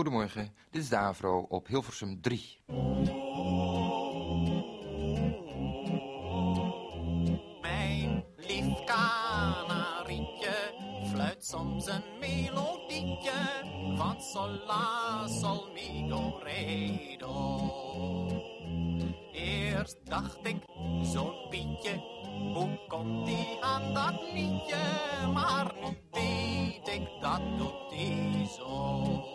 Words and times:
Goedemorgen, 0.00 0.54
dit 0.70 0.82
is 0.82 0.88
Davro 0.88 1.46
op 1.48 1.66
Hilversum 1.66 2.20
3. 2.20 2.58
Mijn 7.60 8.24
lief 8.36 8.84
kanarietje 8.84 10.54
fluit 11.10 11.44
soms 11.44 11.86
een 11.86 12.02
melodietje 12.20 13.32
van 13.96 14.20
sol 14.20 14.48
la 14.66 15.26
sol 15.28 15.68
mi 15.74 16.08
do 16.08 16.38
re. 16.42 17.08
Eerst 19.32 19.98
dacht 20.04 20.38
ik, 20.42 20.56
zo'n 21.02 21.48
Pietje, 21.50 22.02
hoe 22.54 22.78
komt 22.88 23.26
die 23.26 23.58
aan 23.60 23.94
dat 23.94 24.32
liedje? 24.32 24.76
Maar 25.32 25.74
nu 25.74 25.98
weet 26.10 26.88
ik, 26.88 27.20
dat 27.20 27.40
doet 27.58 27.90
die 27.90 28.46
zo. 28.46 29.29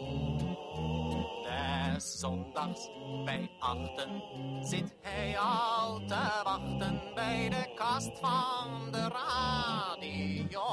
Zondags 2.06 2.90
bij 3.26 3.50
achten 3.60 4.22
zit 4.62 4.96
hij 5.02 5.40
al 5.40 6.00
te 6.08 6.42
wachten 6.44 7.02
bij 7.16 7.50
de 7.50 7.74
kast 7.76 8.20
van 8.20 8.92
de 8.92 9.08
radio. 9.08 10.64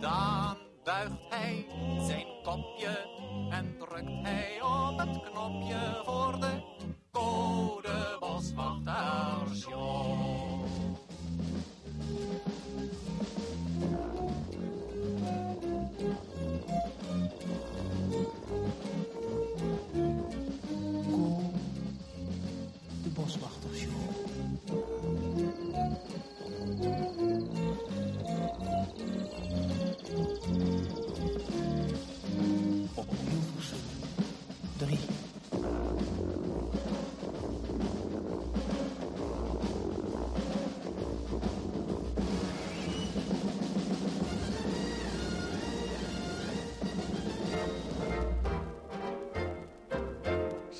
Dan 0.00 0.56
buigt 0.84 1.20
hij 1.28 1.66
zijn 2.00 2.26
kopje 2.42 3.08
en 3.50 3.76
drukt 3.78 4.22
hij 4.22 4.62
op 4.62 4.98
het 4.98 5.22
knopje 5.22 6.02
voor 6.04 6.40
de 6.40 6.62
codeboswachtershow. 7.12 8.95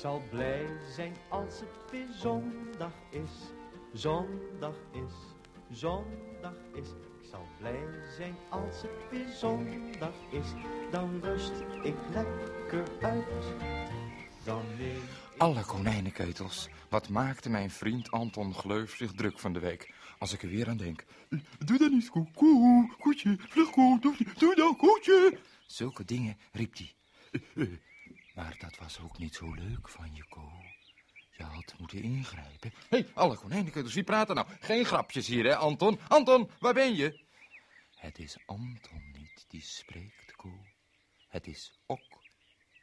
Zal 0.07 0.21
blij 0.29 0.67
zijn 0.95 1.15
als 1.29 1.59
het 1.59 1.91
weer 1.91 2.07
zondag 2.11 2.93
is, 3.09 3.31
zondag 3.93 4.75
is, 4.91 5.13
zondag 5.69 6.53
is. 6.73 6.87
Ik 7.21 7.29
zal 7.31 7.47
blij 7.59 7.79
zijn 8.17 8.35
als 8.49 8.81
het 8.81 9.09
weer 9.11 9.27
zondag 9.27 10.13
is, 10.31 10.47
dan 10.91 11.19
rust 11.21 11.51
ik 11.83 11.95
lekker 12.13 12.83
uit. 13.01 13.25
Dan 14.43 14.63
neem 14.77 14.95
ik 14.95 15.37
Alle 15.37 15.63
konijnenkeutels. 15.63 16.69
Wat 16.89 17.09
maakte 17.09 17.49
mijn 17.49 17.71
vriend 17.71 18.11
Anton 18.11 18.53
Gleuf 18.53 18.95
zich 18.95 19.11
druk 19.11 19.39
van 19.39 19.53
de 19.53 19.59
week. 19.59 19.93
Als 20.17 20.33
ik 20.33 20.43
er 20.43 20.49
weer 20.49 20.69
aan 20.69 20.77
denk. 20.77 21.05
Doe 21.65 21.77
dan 21.77 21.91
niet, 21.91 22.09
koe, 22.09 22.27
koe, 22.33 22.95
koetje, 22.99 23.35
vlug, 23.39 23.69
koe, 23.69 23.99
doe, 23.99 24.15
doe 24.37 24.55
dan, 24.55 24.75
koetje. 24.75 25.39
Zulke 25.65 26.05
dingen 26.05 26.37
riep 26.51 26.73
hij. 26.77 26.95
Maar 28.37 28.55
dat 28.57 28.77
was 28.77 28.99
ook 28.99 29.17
niet 29.17 29.35
zo 29.35 29.53
leuk 29.53 29.89
van 29.89 30.15
je, 30.15 30.25
Ko. 30.29 30.51
Je 31.37 31.43
had 31.43 31.73
moeten 31.77 32.01
ingrijpen. 32.01 32.73
Hé, 32.89 32.97
hey, 32.97 33.07
alle 33.13 33.37
konijnenkeutels, 33.37 33.93
wie 33.93 34.03
praten 34.03 34.35
nou? 34.35 34.47
Geen 34.59 34.85
grapjes 34.85 35.27
hier, 35.27 35.43
hè, 35.43 35.55
Anton? 35.55 35.99
Anton, 36.07 36.49
waar 36.59 36.73
ben 36.73 36.95
je? 36.95 37.19
Het 37.95 38.19
is 38.19 38.37
Anton 38.45 39.11
niet 39.13 39.45
die 39.47 39.61
spreekt, 39.61 40.35
Ko. 40.35 40.65
Het 41.27 41.47
is 41.47 41.79
Ok, 41.85 42.21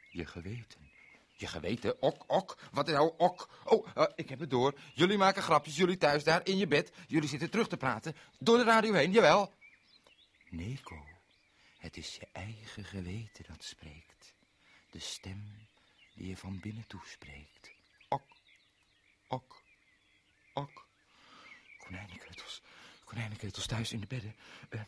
je 0.09 0.25
geweten. 0.25 0.91
Je 1.33 1.47
geweten, 1.47 2.01
ok, 2.01 2.23
ok. 2.27 2.57
Wat 2.71 2.87
is 2.87 2.93
nou 2.93 3.13
ok? 3.17 3.49
Oh, 3.63 3.87
eh, 3.95 4.05
ik 4.15 4.29
heb 4.29 4.39
het 4.39 4.49
door. 4.49 4.79
Jullie 4.93 5.17
maken 5.17 5.43
grapjes, 5.43 5.75
jullie 5.75 5.97
thuis 5.97 6.23
daar 6.23 6.45
in 6.45 6.57
je 6.57 6.67
bed. 6.67 6.91
Jullie 7.07 7.29
zitten 7.29 7.49
terug 7.49 7.67
te 7.67 7.77
praten. 7.77 8.15
Door 8.39 8.57
de 8.57 8.63
radio 8.63 8.93
heen, 8.93 9.11
jawel. 9.11 9.53
Nee, 10.49 10.79
Ko. 10.83 11.05
Het 11.77 11.97
is 11.97 12.15
je 12.15 12.27
eigen 12.31 12.85
geweten 12.85 13.45
dat 13.47 13.63
spreekt. 13.63 14.14
De 14.95 15.01
stem 15.01 15.67
die 16.13 16.27
je 16.27 16.37
van 16.37 16.59
binnen 16.59 16.87
toespreekt. 16.87 17.71
Ok, 18.09 18.23
ok, 19.27 19.63
ok. 20.53 20.87
Konijnenkeutels, 21.77 22.61
konijnenkeutels 23.03 23.65
thuis 23.65 23.91
in 23.91 23.99
de 23.99 24.07
bedden. 24.07 24.35
Eh, 24.69 24.81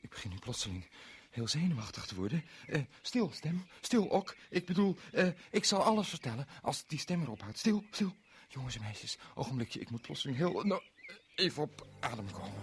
ik 0.00 0.10
begin 0.10 0.30
nu 0.30 0.38
plotseling 0.38 0.86
heel 1.30 1.48
zenuwachtig 1.48 2.06
te 2.06 2.14
worden. 2.14 2.44
Eh, 2.66 2.82
stil, 3.02 3.30
stem, 3.32 3.66
stil, 3.80 4.06
ok. 4.06 4.36
Ik 4.50 4.66
bedoel, 4.66 4.96
eh, 5.12 5.28
ik 5.50 5.64
zal 5.64 5.82
alles 5.82 6.08
vertellen 6.08 6.46
als 6.62 6.86
die 6.86 6.98
stem 6.98 7.22
erop 7.22 7.40
houdt. 7.40 7.58
Stil, 7.58 7.84
stil. 7.90 8.16
Jongens 8.48 8.74
en 8.74 8.82
meisjes, 8.82 9.18
ogenblikje, 9.34 9.80
ik 9.80 9.90
moet 9.90 10.02
plotseling 10.02 10.38
heel... 10.38 10.62
Nou, 10.64 10.82
even 11.34 11.62
op 11.62 11.86
adem 12.00 12.30
komen. 12.30 12.59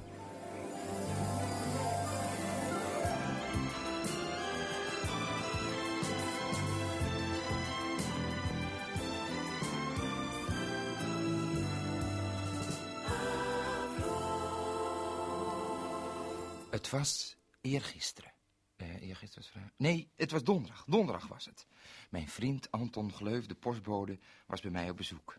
Het 16.88 16.96
was 16.96 17.36
eergisteren. 17.62 18.32
Eh, 18.76 19.02
eergisteren 19.02 19.44
was 19.44 19.52
vrijdag. 19.52 19.72
Nee, 19.78 20.12
het 20.16 20.32
was 20.32 20.44
donderdag. 20.44 20.84
Donderdag 20.86 21.28
was 21.28 21.46
het. 21.46 21.68
Mijn 22.10 22.30
vriend 22.30 22.72
Anton 22.72 23.14
Gleuf, 23.14 23.46
de 23.46 23.56
postbode, 23.56 24.20
was 24.46 24.62
bij 24.62 24.72
mij 24.72 24.90
op 24.90 24.98
bezoek. 24.98 25.38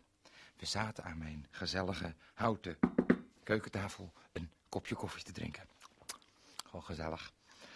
We 0.57 0.65
zaten 0.65 1.03
aan 1.03 1.17
mijn 1.17 1.47
gezellige 1.51 2.15
houten 2.33 2.77
keukentafel 3.43 4.13
een 4.31 4.49
kopje 4.69 4.95
koffie 4.95 5.23
te 5.23 5.31
drinken. 5.31 5.67
Gewoon 6.65 6.83
gezellig. 6.83 7.33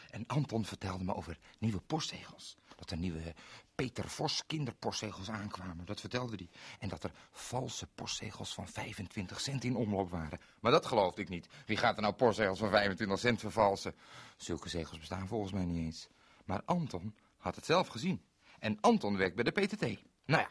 En 0.10 0.28
Anton 0.28 0.66
vertelde 0.66 1.04
me 1.04 1.16
over 1.16 1.40
nieuwe 1.60 1.82
postzegels. 1.82 2.58
Dat 2.76 2.92
er 2.92 2.98
nieuwe 2.98 3.34
Peter 3.76 4.10
Vos 4.10 4.46
kinderpostzegels 4.46 5.30
aankwamen. 5.30 5.86
Dat 5.86 6.00
vertelde 6.00 6.36
hij. 6.36 6.50
En 6.80 6.90
dat 6.90 7.04
er 7.04 7.12
valse 7.32 7.88
postzegels 7.88 8.54
van 8.54 8.68
25 8.68 9.40
cent 9.42 9.64
in 9.64 9.76
omloop 9.76 10.10
waren. 10.10 10.40
Maar 10.60 10.72
dat 10.72 10.86
geloofde 10.86 11.22
ik 11.22 11.30
niet. 11.30 11.48
Wie 11.66 11.78
gaat 11.78 11.96
er 11.96 12.02
nou 12.02 12.14
postzegels 12.14 12.60
van 12.60 12.70
25 12.70 13.20
cent 13.20 13.40
vervalsen? 13.40 13.96
Zulke 14.38 14.70
zegels 14.70 15.00
bestaan 15.00 15.28
volgens 15.28 15.52
mij 15.52 15.66
niet 15.66 15.86
eens. 15.86 16.08
Maar 16.46 16.62
Anton 16.66 17.16
had 17.38 17.56
het 17.56 17.66
zelf 17.66 17.88
gezien. 17.88 18.22
En 18.60 18.78
Anton 18.82 19.18
werkt 19.18 19.36
bij 19.36 19.44
de 19.44 19.52
PTT. 19.52 19.82
Nou 20.26 20.42
ja, 20.42 20.50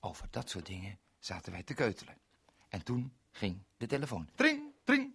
over 0.00 0.26
dat 0.30 0.50
soort 0.50 0.66
dingen 0.66 0.98
zaten 1.18 1.52
wij 1.52 1.62
te 1.62 1.74
keutelen. 1.74 2.18
En 2.68 2.84
toen 2.84 3.12
ging 3.30 3.62
de 3.76 3.86
telefoon. 3.86 4.28
Tring, 4.34 4.72
tring. 4.84 5.14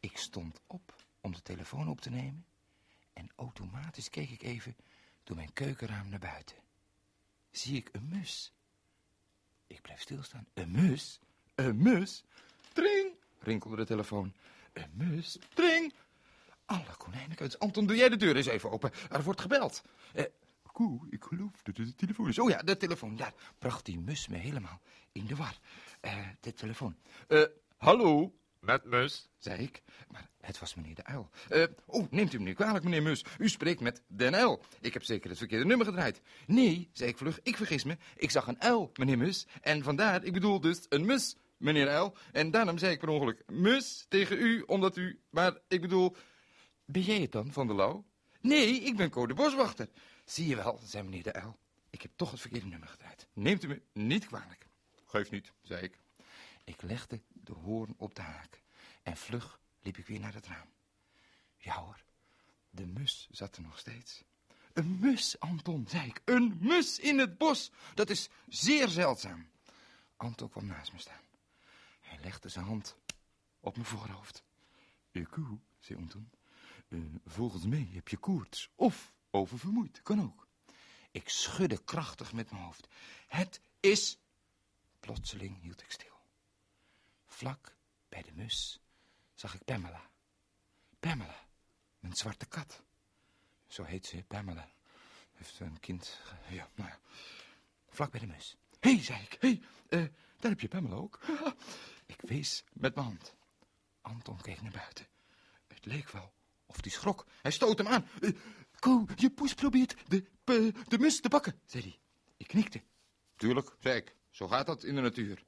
Ik 0.00 0.16
stond 0.18 0.60
op 0.66 0.94
om 1.20 1.32
de 1.32 1.42
telefoon 1.42 1.88
op 1.88 2.00
te 2.00 2.10
nemen. 2.10 2.46
En 3.12 3.30
automatisch 3.36 4.10
keek 4.10 4.30
ik 4.30 4.42
even 4.42 4.76
door 5.24 5.36
mijn 5.36 5.52
keukenraam 5.52 6.08
naar 6.08 6.18
buiten. 6.18 6.56
Zie 7.50 7.76
ik 7.76 7.88
een 7.92 8.08
mus. 8.08 8.52
Ik 9.66 9.82
blijf 9.82 10.00
stilstaan. 10.00 10.46
Een 10.54 10.70
mus? 10.70 11.20
Een 11.54 11.82
mus? 11.82 12.24
Tring, 12.72 13.12
rinkelde 13.38 13.76
de 13.76 13.84
telefoon. 13.84 14.34
Een 14.72 14.90
mus? 14.92 15.38
Tring. 15.54 15.92
Alle 16.64 16.96
konijnenkeutels. 16.98 17.58
Anton, 17.58 17.86
doe 17.86 17.96
jij 17.96 18.08
de 18.08 18.16
deur 18.16 18.36
eens 18.36 18.46
even 18.46 18.70
open. 18.70 18.90
Er 19.10 19.22
wordt 19.22 19.40
gebeld. 19.40 19.82
Eh, 20.12 20.24
Koe, 20.72 21.06
ik 21.10 21.24
geloof 21.24 21.62
dat 21.62 21.76
het 21.76 21.86
de 21.86 21.94
telefoon 21.94 22.28
is. 22.28 22.38
Oh 22.38 22.50
ja, 22.50 22.62
de 22.62 22.76
telefoon. 22.76 23.16
Daar 23.16 23.34
bracht 23.58 23.84
die 23.84 23.98
mus 23.98 24.28
me 24.28 24.36
helemaal 24.36 24.80
in 25.12 25.26
de 25.26 25.36
war. 25.36 25.58
Eh, 26.00 26.28
de 26.40 26.52
telefoon. 26.52 26.96
Eh, 27.28 27.42
hallo? 27.76 28.34
Met 28.64 28.84
Mus. 28.84 29.28
zei 29.38 29.62
ik. 29.62 29.82
Maar 30.10 30.28
het 30.40 30.58
was 30.58 30.74
meneer 30.74 30.94
de 30.94 31.04
Uil. 31.04 31.30
Eh, 31.48 31.64
oh, 31.86 32.10
neemt 32.10 32.32
u 32.32 32.38
me 32.38 32.44
niet 32.44 32.54
kwalijk, 32.54 32.84
meneer 32.84 33.02
Mus. 33.02 33.24
U 33.38 33.48
spreekt 33.48 33.80
met 33.80 34.02
Den 34.06 34.34
Uil. 34.34 34.60
Ik 34.80 34.92
heb 34.92 35.02
zeker 35.02 35.28
het 35.28 35.38
verkeerde 35.38 35.64
nummer 35.64 35.86
gedraaid. 35.86 36.20
Nee, 36.46 36.90
zei 36.92 37.10
ik 37.10 37.16
vlug, 37.16 37.40
ik 37.42 37.56
vergis 37.56 37.84
me. 37.84 37.96
Ik 38.16 38.30
zag 38.30 38.46
een 38.46 38.60
uil, 38.60 38.90
meneer 38.94 39.18
Mus. 39.18 39.46
En 39.60 39.82
vandaar, 39.82 40.24
ik 40.24 40.32
bedoel 40.32 40.60
dus 40.60 40.86
een 40.88 41.06
mus, 41.06 41.36
meneer 41.56 41.88
Uil. 41.88 42.16
En 42.32 42.50
daarom 42.50 42.78
zei 42.78 42.92
ik 42.92 42.98
per 42.98 43.08
ongeluk 43.08 43.42
mus 43.46 44.06
tegen 44.08 44.38
u, 44.38 44.60
omdat 44.60 44.96
u... 44.96 45.20
Maar 45.30 45.58
ik 45.68 45.80
bedoel, 45.80 46.16
ben 46.84 47.02
jij 47.02 47.20
het 47.20 47.32
dan, 47.32 47.52
Van 47.52 47.66
der 47.66 47.76
Lauw? 47.76 48.04
Nee, 48.40 48.80
ik 48.80 48.96
ben 48.96 49.10
Code 49.10 49.34
Boswachter. 49.34 49.88
Zie 50.24 50.46
je 50.48 50.56
wel, 50.56 50.80
zei 50.84 51.02
meneer 51.02 51.22
de 51.22 51.32
Uil. 51.32 51.58
Ik 51.90 52.02
heb 52.02 52.10
toch 52.16 52.30
het 52.30 52.40
verkeerde 52.40 52.66
nummer 52.66 52.88
gedraaid. 52.88 53.26
Neemt 53.32 53.62
u 53.62 53.68
me 53.68 53.82
niet 53.92 54.26
kwalijk. 54.26 54.66
Geef 55.04 55.30
niet, 55.30 55.52
zei 55.62 55.82
ik. 55.82 55.98
Ik 56.64 56.82
legde 56.82 57.20
de 57.44 57.52
hoorn 57.52 57.94
op 57.96 58.14
de 58.14 58.22
haak. 58.22 58.62
En 59.02 59.16
vlug 59.16 59.60
liep 59.82 59.96
ik 59.96 60.06
weer 60.06 60.20
naar 60.20 60.34
het 60.34 60.46
raam. 60.46 60.68
Ja 61.56 61.74
hoor, 61.74 62.04
de 62.70 62.86
mus 62.86 63.28
zat 63.30 63.56
er 63.56 63.62
nog 63.62 63.78
steeds. 63.78 64.24
Een 64.72 64.98
mus, 64.98 65.40
Anton, 65.40 65.86
zei 65.88 66.06
ik. 66.06 66.20
Een 66.24 66.56
mus 66.60 66.98
in 66.98 67.18
het 67.18 67.38
bos. 67.38 67.70
Dat 67.94 68.10
is 68.10 68.28
zeer 68.48 68.88
zeldzaam. 68.88 69.48
Anton 70.16 70.48
kwam 70.48 70.66
naast 70.66 70.92
me 70.92 70.98
staan. 70.98 71.22
Hij 72.00 72.18
legde 72.22 72.48
zijn 72.48 72.64
hand 72.64 72.96
op 73.60 73.74
mijn 73.74 73.88
voorhoofd. 73.88 74.42
Ik 75.10 75.28
koe, 75.30 75.58
zei 75.78 75.98
Anton. 75.98 76.30
Eh, 76.88 76.98
volgens 77.24 77.64
mij 77.64 77.88
heb 77.92 78.08
je 78.08 78.16
koorts 78.16 78.70
of 78.74 79.12
oververmoeid, 79.30 80.02
kan 80.02 80.22
ook. 80.22 80.48
Ik 81.10 81.28
schudde 81.28 81.84
krachtig 81.84 82.32
met 82.32 82.50
mijn 82.50 82.62
hoofd. 82.62 82.88
Het 83.26 83.60
is... 83.80 84.18
Plotseling 85.00 85.60
hield 85.60 85.82
ik 85.82 85.90
stil. 85.90 86.13
Vlak 87.34 87.76
bij 88.08 88.22
de 88.22 88.32
mus 88.32 88.80
zag 89.34 89.54
ik 89.54 89.64
Pamela. 89.64 90.10
Pamela, 91.00 91.46
mijn 91.98 92.14
zwarte 92.14 92.46
kat. 92.46 92.82
Zo 93.66 93.82
heet 93.82 94.06
ze, 94.06 94.22
Pamela. 94.22 94.70
Heeft 95.32 95.60
een 95.60 95.80
kind. 95.80 96.20
Ja, 96.48 96.68
nou 96.74 96.88
ja. 96.88 96.98
Vlak 97.88 98.10
bij 98.10 98.20
de 98.20 98.26
mus. 98.26 98.56
Hé, 98.80 98.92
hey, 98.94 99.02
zei 99.02 99.22
ik. 99.22 99.36
Hé, 99.40 99.48
hey, 99.48 99.62
eh, 99.88 100.08
daar 100.38 100.50
heb 100.50 100.60
je 100.60 100.68
Pamela 100.68 100.94
ook. 100.94 101.20
ik 102.14 102.20
wees 102.20 102.64
met 102.72 102.94
mijn 102.94 103.06
hand. 103.06 103.34
Anton 104.00 104.40
keek 104.40 104.62
naar 104.62 104.72
buiten. 104.72 105.06
Het 105.66 105.84
leek 105.84 106.10
wel 106.10 106.32
of 106.66 106.80
hij 106.80 106.90
schrok. 106.90 107.26
Hij 107.42 107.50
stoot 107.50 107.78
hem 107.78 107.86
aan. 107.88 108.08
Eh, 108.20 108.30
Ko, 108.78 109.04
je 109.16 109.30
poes 109.30 109.54
probeert 109.54 109.96
de, 110.08 110.24
pe- 110.44 110.72
de 110.88 110.98
mus 110.98 111.20
te 111.20 111.28
pakken, 111.28 111.60
zei 111.64 111.82
hij. 111.82 111.98
Ik 112.36 112.46
knikte. 112.46 112.82
Tuurlijk, 113.36 113.76
zei 113.80 113.96
ik. 113.96 114.16
Zo 114.30 114.48
gaat 114.48 114.66
dat 114.66 114.84
in 114.84 114.94
de 114.94 115.00
natuur. 115.00 115.44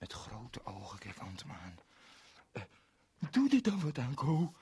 Met 0.00 0.12
grote 0.12 0.64
ogen 0.64 0.98
keek 0.98 1.18
Anton 1.18 1.52
aan. 1.52 1.74
Eh, 2.52 2.62
doe 3.30 3.48
dit 3.48 3.64
dan 3.64 3.80
wat 3.80 3.98
aan, 3.98 4.14
Ko. 4.14 4.54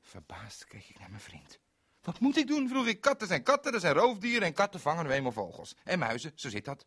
Verbaasd 0.00 0.66
keek 0.66 0.88
ik 0.88 0.98
naar 0.98 1.10
mijn 1.10 1.20
vriend. 1.20 1.58
Wat 2.02 2.20
moet 2.20 2.36
ik 2.36 2.46
doen, 2.46 2.68
vroeg 2.68 2.86
ik. 2.86 3.00
Katten 3.00 3.26
zijn 3.26 3.42
katten, 3.42 3.74
er 3.74 3.80
zijn 3.80 3.94
roofdieren 3.94 4.46
en 4.46 4.52
katten 4.52 4.80
vangen 4.80 5.04
nu 5.04 5.10
eenmaal 5.10 5.32
vogels. 5.32 5.74
En 5.84 5.98
muizen, 5.98 6.32
zo 6.34 6.48
zit 6.48 6.64
dat. 6.64 6.86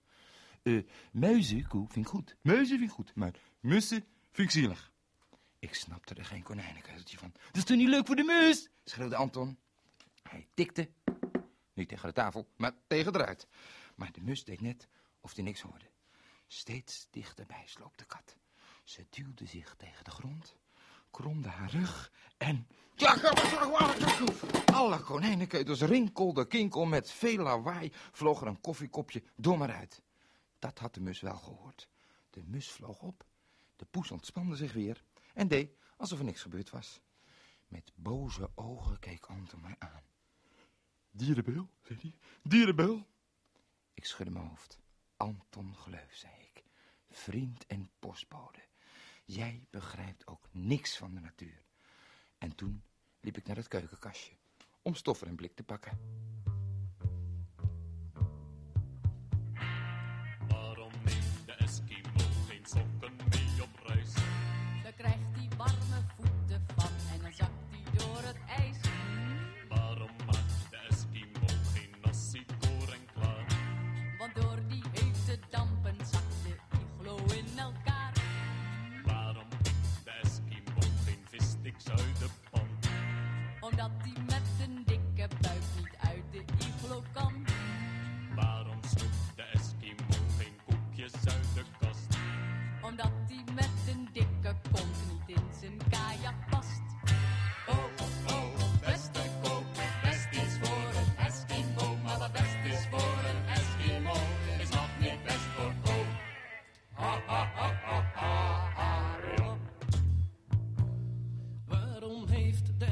Eh, 0.63 0.83
muizen, 1.11 1.67
vind 1.69 1.95
ik 1.95 2.07
goed. 2.07 2.35
Muizen 2.41 2.77
vind 2.77 2.89
ik 2.89 2.95
goed, 2.95 3.15
maar 3.15 3.33
mussen 3.59 4.05
vind 4.31 4.47
ik 4.47 4.53
zielig. 4.53 4.91
Ik 5.59 5.73
snapte 5.75 6.13
er 6.13 6.25
geen 6.25 6.43
konijnenkeuzeltje 6.43 7.17
van. 7.17 7.31
Dat 7.31 7.55
is 7.55 7.63
toch 7.63 7.77
niet 7.77 7.87
leuk 7.87 8.05
voor 8.05 8.15
de 8.15 8.23
mus? 8.23 8.69
schreeuwde 8.83 9.15
Anton. 9.15 9.57
Hij 10.21 10.47
tikte. 10.53 10.89
Niet 11.73 11.89
tegen 11.89 12.07
de 12.07 12.13
tafel, 12.13 12.47
maar 12.57 12.73
tegen 12.87 13.13
de 13.13 13.19
ruit. 13.19 13.47
Maar 13.95 14.11
de 14.11 14.21
mus 14.21 14.43
deed 14.43 14.61
net 14.61 14.87
of 15.21 15.35
hij 15.35 15.43
niks 15.43 15.61
hoorde. 15.61 15.85
Steeds 16.51 17.07
dichterbij 17.09 17.63
sloop 17.65 17.97
de 17.97 18.05
kat. 18.05 18.37
Ze 18.83 19.05
duwde 19.09 19.45
zich 19.45 19.75
tegen 19.77 20.03
de 20.03 20.11
grond, 20.11 20.55
kromde 21.11 21.49
haar 21.49 21.69
rug 21.69 22.11
en... 22.37 22.67
Alle 24.65 24.99
konijnenkeutels 24.99 25.81
rinkelden 25.81 26.47
kinkel 26.47 26.85
met 26.85 27.11
veel 27.11 27.43
lawaai 27.43 27.91
vloog 28.11 28.41
er 28.41 28.47
een 28.47 28.61
koffiekopje 28.61 29.23
dom 29.35 29.61
eruit. 29.61 30.01
Dat 30.59 30.79
had 30.79 30.93
de 30.93 31.01
mus 31.01 31.19
wel 31.19 31.37
gehoord. 31.37 31.87
De 32.29 32.43
mus 32.43 32.71
vloog 32.71 33.01
op, 33.01 33.25
de 33.75 33.85
poes 33.85 34.11
ontspande 34.11 34.55
zich 34.55 34.73
weer 34.73 35.03
en 35.33 35.47
deed 35.47 35.77
alsof 35.97 36.19
er 36.19 36.25
niks 36.25 36.41
gebeurd 36.41 36.69
was. 36.69 37.01
Met 37.67 37.91
boze 37.95 38.51
ogen 38.55 38.99
keek 38.99 39.25
Anton 39.25 39.61
mij 39.61 39.75
aan. 39.79 40.03
Dierenbeul, 41.11 41.69
zei 41.81 41.99
hij. 42.01 42.13
Dierenbeul. 42.43 43.07
Ik 43.93 44.05
schudde 44.05 44.31
mijn 44.33 44.47
hoofd. 44.47 44.79
Anton 45.17 45.75
Gleuf, 45.75 46.15
zei. 46.15 46.38
Vriend 47.09 47.65
en 47.65 47.89
postbode. 47.99 48.59
Jij 49.25 49.67
begrijpt 49.69 50.27
ook 50.27 50.47
niks 50.51 50.97
van 50.97 51.13
de 51.13 51.19
natuur. 51.19 51.63
En 52.37 52.55
toen 52.55 52.83
liep 53.19 53.37
ik 53.37 53.47
naar 53.47 53.55
het 53.55 53.67
keukenkastje 53.67 54.33
om 54.81 54.95
stoffer 54.95 55.27
en 55.27 55.35
blik 55.35 55.55
te 55.55 55.63
pakken. 55.63 55.97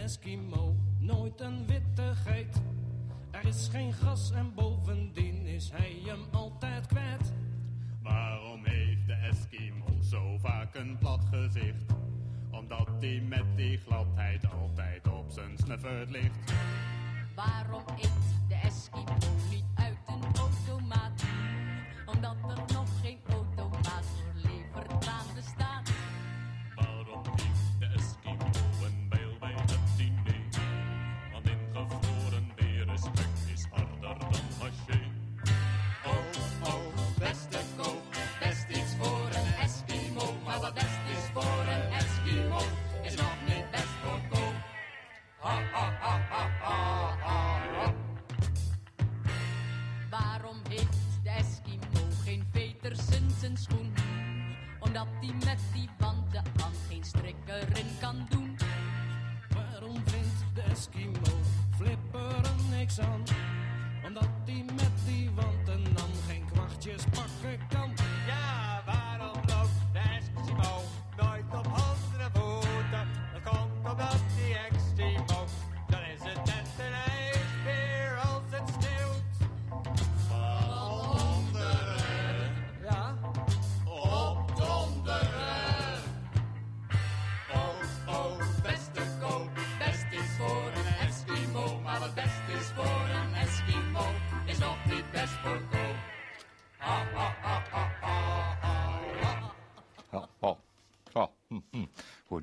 Eskimo 0.08 0.76
nooit 1.00 1.42
een 1.42 1.66
witte 1.66 2.14
geit? 2.16 2.62
Er 3.32 3.46
is 3.46 3.68
geen 3.72 3.94
gras 3.94 4.32
en 4.32 4.54
bovendien 4.56 5.46
is 5.46 5.72
hij 5.74 6.02
hem 6.06 6.20
altijd 6.32 6.86
kwijt. 6.86 7.34
Waarom 8.02 8.66
heeft 8.66 9.08
de 9.08 9.14
Eskimo 9.14 10.02
zo 10.02 10.38
vaak 10.38 10.76
een 10.76 10.98
plat 10.98 11.26
gezicht? 11.32 11.94
Omdat 12.52 12.90
hij 13.00 13.22
met 13.28 13.46
die 13.56 13.78
gladheid 13.78 14.52
altijd 14.52 15.08
op 15.08 15.30
zijn 15.30 15.58
snuffert 15.58 16.10
ligt. 16.10 16.54
Waarom 17.36 17.84
eet 17.98 18.48
de 18.48 18.56
Eskimo 18.56 19.18
niet 19.50 19.77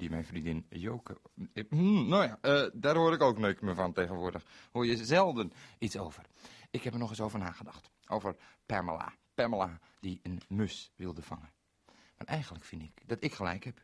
Je 0.01 0.11
mijn 0.11 0.25
vriendin 0.25 0.67
Joke? 0.69 1.21
Hm, 1.69 2.09
nou 2.09 2.25
ja, 2.25 2.39
eh, 2.41 2.71
daar 2.73 2.95
hoor 2.95 3.13
ik 3.13 3.23
ook 3.23 3.39
neuk 3.39 3.61
me 3.61 3.75
van 3.75 3.93
tegenwoordig. 3.93 4.45
Hoor 4.73 4.87
je 4.87 5.05
zelden 5.05 5.53
iets 5.79 5.99
over. 5.99 6.25
Ik 6.71 6.83
heb 6.83 6.93
er 6.93 6.99
nog 6.99 7.11
eens 7.11 7.21
over 7.21 7.39
nagedacht. 7.39 7.91
Over 8.07 8.37
Pamela. 8.67 9.13
Pamela 9.35 9.79
die 10.01 10.21
een 10.23 10.41
mus 10.49 10.93
wilde 10.97 11.23
vangen. 11.23 11.53
Maar 12.17 12.27
eigenlijk 12.27 12.65
vind 12.65 12.83
ik 12.83 13.03
dat 13.07 13.25
ik 13.25 13.35
gelijk 13.35 13.65
heb. 13.65 13.83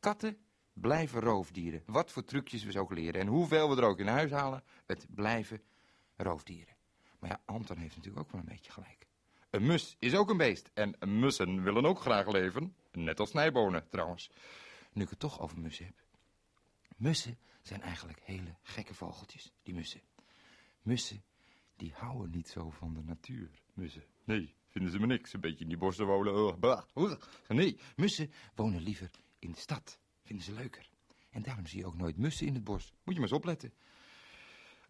Katten 0.00 0.38
blijven 0.72 1.20
roofdieren. 1.20 1.82
Wat 1.86 2.10
voor 2.10 2.24
trucjes 2.24 2.64
we 2.64 2.72
ze 2.72 2.78
ook 2.78 2.92
leren. 2.92 3.20
En 3.20 3.26
hoeveel 3.26 3.70
we 3.70 3.76
er 3.76 3.88
ook 3.88 3.98
in 3.98 4.06
huis 4.06 4.30
halen. 4.30 4.62
Het 4.86 5.06
blijven 5.08 5.62
roofdieren. 6.16 6.74
Maar 7.18 7.30
ja, 7.30 7.40
Anton 7.44 7.76
heeft 7.76 7.96
natuurlijk 7.96 8.24
ook 8.24 8.32
wel 8.32 8.40
een 8.40 8.46
beetje 8.46 8.72
gelijk. 8.72 9.06
Een 9.50 9.66
mus 9.66 9.96
is 9.98 10.14
ook 10.14 10.30
een 10.30 10.36
beest. 10.36 10.70
En 10.74 10.96
mussen 11.20 11.62
willen 11.62 11.84
ook 11.84 12.00
graag 12.00 12.26
leven. 12.26 12.74
Net 12.92 13.20
als 13.20 13.30
snijbonen, 13.30 13.88
trouwens. 13.88 14.30
Nu 14.92 15.02
ik 15.02 15.10
het 15.10 15.18
toch 15.18 15.40
over 15.40 15.58
mussen 15.58 15.84
heb. 15.84 16.04
Mussen 16.96 17.38
zijn 17.62 17.82
eigenlijk 17.82 18.20
hele 18.24 18.56
gekke 18.62 18.94
vogeltjes, 18.94 19.52
die 19.62 19.74
mussen. 19.74 20.00
Mussen, 20.82 21.22
die 21.76 21.92
houden 21.94 22.30
niet 22.30 22.48
zo 22.48 22.70
van 22.70 22.94
de 22.94 23.02
natuur, 23.02 23.62
mussen. 23.74 24.04
Nee, 24.24 24.54
vinden 24.68 24.92
ze 24.92 24.98
me 24.98 25.06
niks. 25.06 25.32
Een 25.32 25.40
beetje 25.40 25.62
in 25.62 25.68
die 25.68 25.78
bossen 25.78 26.06
wonen. 26.06 26.58
Nee, 27.48 27.78
mussen 27.96 28.32
wonen 28.54 28.82
liever 28.82 29.10
in 29.38 29.50
de 29.52 29.58
stad. 29.58 29.98
Vinden 30.22 30.44
ze 30.44 30.52
leuker. 30.52 30.90
En 31.30 31.42
daarom 31.42 31.66
zie 31.66 31.78
je 31.78 31.86
ook 31.86 31.96
nooit 31.96 32.16
mussen 32.16 32.46
in 32.46 32.54
het 32.54 32.64
bos. 32.64 32.92
Moet 33.04 33.14
je 33.14 33.20
maar 33.20 33.28
eens 33.28 33.38
opletten. 33.38 33.72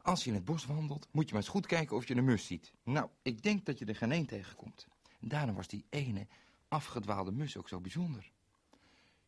Als 0.03 0.25
je 0.25 0.31
in 0.31 0.37
het 0.37 0.45
bos 0.45 0.67
wandelt, 0.67 1.09
moet 1.11 1.27
je 1.27 1.33
maar 1.33 1.43
eens 1.43 1.51
goed 1.51 1.67
kijken 1.67 1.97
of 1.97 2.09
je 2.09 2.17
een 2.17 2.25
mus 2.25 2.47
ziet. 2.47 2.73
Nou, 2.83 3.11
ik 3.23 3.43
denk 3.43 3.65
dat 3.65 3.79
je 3.79 3.85
er 3.85 3.97
geen 3.97 4.13
één 4.13 4.27
tegenkomt. 4.27 4.87
Daarom 5.21 5.55
was 5.55 5.69
die 5.69 5.85
ene 5.91 6.27
afgedwaalde 6.69 7.33
mus 7.33 7.57
ook 7.57 7.69
zo 7.69 7.81
bijzonder. 7.81 8.33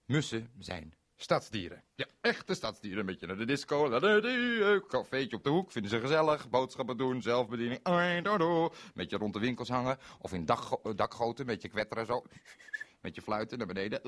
Mussen 0.06 0.50
zijn 0.58 0.94
stadsdieren. 1.16 1.84
Ja, 1.94 2.06
echte 2.20 2.54
stadsdieren. 2.54 3.00
Een 3.00 3.06
beetje 3.06 3.26
naar 3.26 3.36
de 3.36 3.44
disco, 3.44 3.90
eh, 3.90 4.80
cafeetje 4.88 5.36
op 5.36 5.44
de 5.44 5.50
hoek. 5.50 5.72
Vinden 5.72 5.90
ze 5.90 6.00
gezellig. 6.00 6.50
Boodschappen 6.50 6.96
doen, 6.96 7.22
zelfbediening. 7.22 7.80
Een 7.82 8.70
beetje 8.94 9.16
rond 9.16 9.32
de 9.32 9.40
winkels 9.40 9.68
hangen. 9.68 9.98
Of 10.18 10.32
in 10.32 10.44
dak, 10.44 10.96
dakgoten, 10.96 11.40
een 11.40 11.52
beetje 11.52 11.68
kwetteren 11.68 12.06
zo. 12.06 12.22
Met 13.02 13.14
je 13.14 13.22
fluiten 13.22 13.58
naar 13.58 13.66
beneden. 13.66 14.02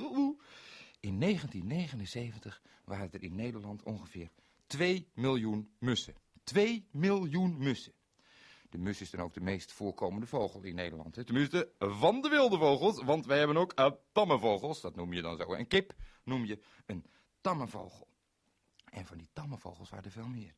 In 1.01 1.21
1979 1.21 2.63
waren 2.85 3.13
er 3.13 3.23
in 3.23 3.35
Nederland 3.35 3.83
ongeveer 3.83 4.29
2 4.67 5.09
miljoen 5.15 5.75
mussen. 5.79 6.15
2 6.45 6.89
miljoen 6.91 7.59
mussen. 7.59 7.93
De 8.75 8.81
mus 8.81 9.01
is 9.01 9.11
dan 9.11 9.21
ook 9.21 9.35
de 9.35 9.41
meest 9.41 9.73
voorkomende 9.73 10.27
vogel 10.27 10.63
in 10.63 10.75
Nederland. 10.75 11.17
Hè? 11.17 11.25
Tenminste, 11.25 11.71
van 11.79 12.21
de 12.21 12.29
wilde 12.29 12.59
vogels, 12.59 13.03
want 13.03 13.27
wij 13.27 13.39
hebben 13.39 13.57
ook 13.57 13.79
uh, 13.79 13.91
tamme 14.13 14.39
vogels. 14.39 14.81
Dat 14.81 14.97
noem 14.97 15.13
je 15.13 15.23
dan 15.23 15.37
zo. 15.37 15.55
Een 15.55 15.67
kip 15.67 15.95
noem 16.25 16.45
je 16.45 16.59
een 16.87 17.07
tamme 17.41 17.67
vogel. 17.67 18.09
En 18.85 19.07
van 19.07 19.19
die 19.19 19.29
tamme 19.33 19.59
vogels 19.59 19.91
waren 19.91 20.05
er 20.05 20.11
veel 20.11 20.29
meer. 20.29 20.55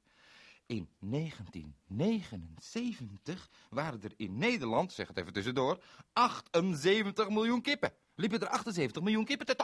In 0.66 0.88
1979 0.98 3.50
waren 3.70 4.02
er 4.02 4.12
in 4.16 4.38
Nederland, 4.38 4.92
zeg 4.92 5.08
het 5.08 5.18
even 5.18 5.32
tussendoor, 5.32 5.82
78 6.12 7.28
miljoen 7.28 7.62
kippen. 7.62 7.92
Liepen 8.14 8.40
er 8.40 8.48
78 8.48 9.02
miljoen 9.02 9.24
kippen 9.24 9.46
te... 9.46 9.56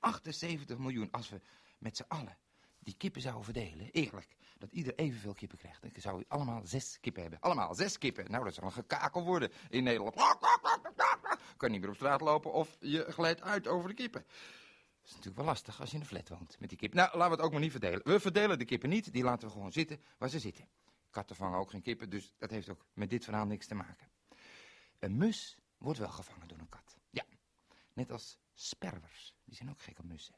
78 0.00 0.78
miljoen. 0.78 1.10
Als 1.10 1.28
we 1.28 1.40
met 1.78 1.96
z'n 1.96 2.04
allen 2.08 2.38
die 2.82 2.94
kippen 2.96 3.22
zouden 3.22 3.44
verdelen, 3.44 3.90
eerlijk, 3.90 4.36
dat 4.58 4.72
ieder 4.72 4.94
evenveel 4.94 5.32
kippen 5.32 5.58
krijgt. 5.58 5.82
Dan 5.82 5.90
zou 5.94 6.18
je 6.18 6.24
allemaal 6.28 6.66
zes 6.66 7.00
kippen 7.00 7.22
hebben. 7.22 7.40
Allemaal 7.40 7.74
zes 7.74 7.98
kippen. 7.98 8.30
Nou, 8.30 8.44
dat 8.44 8.54
zal 8.54 8.64
een 8.64 8.72
gekakel 8.72 9.24
worden 9.24 9.52
in 9.68 9.84
Nederland. 9.84 10.14
Kan 11.56 11.70
niet 11.70 11.80
meer 11.80 11.90
op 11.90 11.94
straat 11.94 12.20
lopen 12.20 12.52
of 12.52 12.76
je 12.80 13.04
glijdt 13.08 13.42
uit 13.42 13.66
over 13.66 13.88
de 13.88 13.94
kippen. 13.94 14.22
Dat 14.22 15.10
is 15.10 15.10
natuurlijk 15.10 15.36
wel 15.36 15.44
lastig 15.44 15.80
als 15.80 15.90
je 15.90 15.94
in 15.94 16.02
een 16.02 16.08
flat 16.08 16.28
woont 16.28 16.56
met 16.60 16.68
die 16.68 16.78
kippen. 16.78 16.98
Nou, 16.98 17.16
laten 17.16 17.30
we 17.30 17.36
het 17.36 17.44
ook 17.44 17.52
maar 17.52 17.60
niet 17.60 17.70
verdelen. 17.70 18.00
We 18.04 18.20
verdelen 18.20 18.58
de 18.58 18.64
kippen 18.64 18.88
niet, 18.88 19.12
die 19.12 19.22
laten 19.22 19.48
we 19.48 19.54
gewoon 19.54 19.72
zitten 19.72 20.00
waar 20.18 20.28
ze 20.28 20.38
zitten. 20.38 20.68
Katten 21.10 21.36
vangen 21.36 21.58
ook 21.58 21.70
geen 21.70 21.82
kippen, 21.82 22.10
dus 22.10 22.34
dat 22.38 22.50
heeft 22.50 22.68
ook 22.68 22.86
met 22.92 23.10
dit 23.10 23.24
verhaal 23.24 23.46
niks 23.46 23.66
te 23.66 23.74
maken. 23.74 24.10
Een 24.98 25.16
mus 25.16 25.56
wordt 25.78 25.98
wel 25.98 26.08
gevangen 26.08 26.48
door 26.48 26.58
een 26.58 26.68
kat. 26.68 26.96
Ja, 27.10 27.24
net 27.92 28.10
als 28.10 28.38
sperwers. 28.54 29.34
Die 29.44 29.56
zijn 29.56 29.70
ook 29.70 29.80
gek 29.80 29.98
op 29.98 30.04
mussen. 30.04 30.34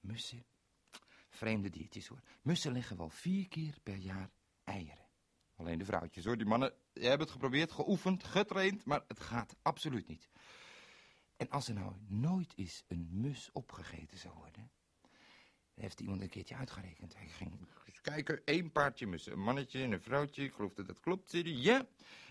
Mussen, 0.00 0.44
vreemde 1.36 1.70
diertjes 1.70 2.06
hoor. 2.06 2.20
Mussen 2.42 2.72
leggen 2.72 2.96
wel 2.96 3.08
vier 3.08 3.48
keer 3.48 3.74
per 3.82 3.96
jaar 3.96 4.30
eieren. 4.64 5.06
Alleen 5.56 5.78
de 5.78 5.84
vrouwtjes 5.84 6.24
hoor. 6.24 6.36
Die 6.36 6.46
mannen 6.46 6.72
hebben 6.92 7.20
het 7.20 7.30
geprobeerd, 7.30 7.72
geoefend, 7.72 8.24
getraind, 8.24 8.84
maar 8.84 9.04
het 9.08 9.20
gaat 9.20 9.56
absoluut 9.62 10.08
niet. 10.08 10.28
En 11.36 11.50
als 11.50 11.68
er 11.68 11.74
nou 11.74 11.92
nooit 12.08 12.52
eens 12.56 12.84
een 12.88 13.08
mus 13.10 13.50
opgegeten 13.52 14.18
zou 14.18 14.34
worden, 14.34 14.70
heeft 15.80 16.00
iemand 16.00 16.20
een 16.20 16.28
keertje 16.28 16.54
uitgerekend. 16.54 17.16
Hij 17.16 17.28
ging 17.28 17.50
eens 17.84 18.00
kijken, 18.00 18.40
één 18.44 18.72
paardje 18.72 19.06
mussen, 19.06 19.32
een 19.32 19.42
mannetje 19.42 19.82
en 19.82 19.92
een 19.92 20.00
vrouwtje, 20.00 20.44
ik 20.44 20.52
geloof 20.52 20.74
dat 20.74 20.86
dat 20.86 21.00
klopt, 21.00 21.30
zei 21.30 21.42
hij. 21.42 21.52
Ja, 21.52 21.86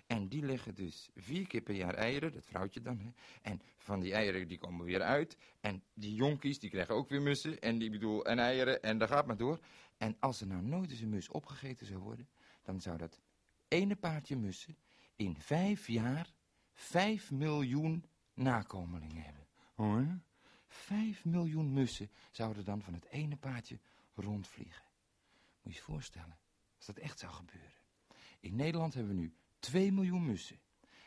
en 0.08 0.28
die 0.28 0.46
leggen 0.46 0.76
dus 0.76 1.10
vier 1.16 1.48
keer 1.48 1.62
per 1.62 1.76
jaar 1.76 1.94
eieren, 1.94 2.32
dat 2.32 2.46
vrouwtje 2.46 2.82
dan. 2.82 3.00
Hè? 3.00 3.10
En 3.42 3.62
van 3.78 4.00
die 4.00 4.14
eieren 4.14 4.48
die 4.48 4.58
komen 4.58 4.86
weer 4.86 5.02
uit. 5.02 5.38
En 5.60 5.84
die 5.94 6.14
jonkies 6.14 6.60
die 6.60 6.70
krijgen 6.70 6.96
ook 6.96 7.10
weer 7.10 7.22
mussen. 7.22 7.60
En 7.60 7.78
die 7.78 7.90
bedoel, 7.90 8.26
en 8.26 8.40
eieren. 8.40 8.82
En 8.82 8.98
daar 8.98 9.08
gaat 9.08 9.26
maar 9.26 9.38
door. 9.38 9.60
En 9.98 10.16
als 10.20 10.42
er 10.42 10.48
nou 10.48 10.62
nooit 10.62 10.92
eens 10.92 11.00
een 11.00 11.10
mus 11.10 11.30
opgegeten 11.30 11.86
zou 11.86 12.00
worden, 12.00 12.30
dan 12.62 12.82
zou 12.82 12.98
dat 12.98 13.22
ene 13.68 13.96
paardje 13.96 14.36
mussen 14.36 14.78
in 15.16 15.36
vijf 15.40 15.88
jaar 15.88 16.34
vijf 16.74 17.32
miljoen 17.32 18.06
nakomelingen 18.34 19.24
hebben. 19.24 19.48
Hoor? 19.74 20.20
Vijf 20.76 21.26
miljoen 21.26 21.74
mussen 21.74 22.12
zouden 22.32 22.66
dan 22.66 22.82
van 22.82 22.94
het 22.94 23.06
ene 23.06 23.36
paardje 23.36 23.80
rondvliegen. 24.16 24.84
Moet 25.62 25.74
je 25.74 25.80
je 25.80 25.86
voorstellen, 25.86 26.38
als 26.78 26.86
dat 26.86 26.98
echt 26.98 27.20
zou 27.20 27.34
gebeuren. 27.34 27.72
In 28.40 28.56
Nederland 28.56 28.94
hebben 28.94 29.16
we 29.16 29.22
nu 29.22 29.34
2 29.60 29.92
miljoen 29.92 30.26
mussen. 30.26 30.60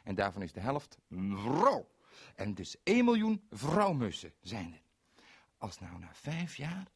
En 0.04 0.14
daarvan 0.14 0.42
is 0.42 0.52
de 0.52 0.60
helft 0.60 0.98
vrouw. 1.30 1.90
En 2.34 2.54
dus 2.54 2.76
1 2.82 3.04
miljoen 3.04 3.42
vrouwmussen 3.50 4.32
zijn 4.40 4.72
er. 4.72 4.82
Als 5.56 5.78
nou 5.78 5.98
na 5.98 6.14
vijf 6.14 6.56
jaar 6.56 6.86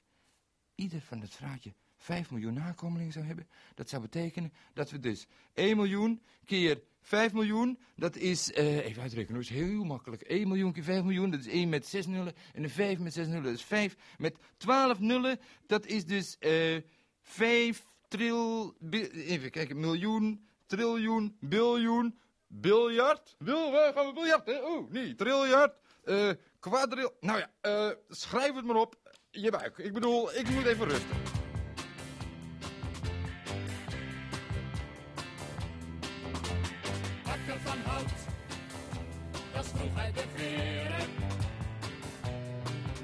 ieder 0.75 1.01
van 1.01 1.21
het 1.21 1.35
vrouwtje 1.35 1.75
5 2.03 2.31
miljoen 2.31 2.55
nakomelingen 2.55 3.13
zou 3.13 3.25
hebben, 3.25 3.49
dat 3.75 3.89
zou 3.89 4.03
betekenen 4.03 4.53
dat 4.75 4.91
we 4.91 4.99
dus 4.99 5.27
1 5.55 5.77
miljoen 5.77 6.23
keer 6.45 6.81
5 7.01 7.33
miljoen, 7.33 7.79
dat 7.97 8.17
is, 8.17 8.53
eh, 8.53 8.85
even 8.85 9.03
uitrekenen, 9.03 9.41
dat 9.41 9.51
is 9.51 9.57
heel 9.57 9.85
makkelijk. 9.85 10.23
1 10.27 10.49
miljoen 10.49 10.73
keer 10.73 10.83
5 10.83 11.03
miljoen, 11.03 11.31
dat 11.31 11.41
is 11.41 11.47
1 11.47 11.69
met 11.69 11.87
6 11.87 12.07
nullen. 12.07 12.35
En 12.53 12.63
een 12.63 12.71
5 12.71 12.99
met 12.99 13.13
6 13.13 13.27
nullen, 13.27 13.43
dat 13.43 13.55
is 13.55 13.65
5 13.65 13.97
met 14.19 14.37
12 14.57 14.99
nullen. 14.99 15.41
Dat 15.67 15.87
is 15.87 16.07
dus 16.07 16.39
eh 16.39 16.77
5 17.21 17.87
tril, 18.09 18.75
even 19.13 19.51
kijken, 19.51 19.81
miljoen, 19.81 20.47
triljoen, 20.67 21.37
biljoen, 21.41 22.19
biljard. 22.47 23.35
Bil, 23.39 23.73
waar 23.73 23.93
gaan 23.93 24.07
we 24.07 24.13
biljart, 24.13 24.47
hè? 24.47 24.71
Oeh, 24.71 24.91
nee, 24.91 25.15
triljard, 25.15 25.75
eh 26.05 26.31
kwadril. 26.61 27.17
Nou 27.21 27.39
ja, 27.39 27.97
schrijf 28.09 28.55
het 28.55 28.65
maar 28.65 28.77
op, 28.77 28.97
je 29.31 29.51
buik. 29.51 29.79
Ik 29.79 29.93
bedoel, 29.93 30.35
ik 30.35 30.51
moet 30.51 30.67
even 30.67 30.89
rusten. 30.89 31.42
Uit 40.17 40.25
de 40.25 40.39
veren. 40.39 41.09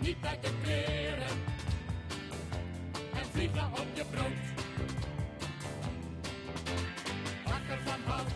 Niet 0.01 0.17
uit 0.23 0.43
de 0.43 0.51
kleren. 0.63 1.37
En 3.15 3.27
vliegen 3.33 3.67
op 3.73 3.87
je 3.95 4.05
brood. 4.11 4.67
Hakken 7.45 7.79
van 7.85 8.01
hout, 8.05 8.33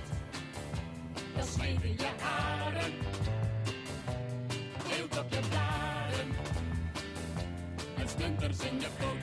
dat 1.36 1.46
zweet 1.46 1.82
in 1.82 1.92
je 1.92 2.10
haren. 2.18 2.92
Eelt 4.98 5.18
op 5.18 5.32
je 5.32 5.40
blaren. 5.48 6.28
En 7.96 8.08
splinters 8.08 8.58
in 8.58 8.80
je 8.80 8.88
poot. 8.98 9.21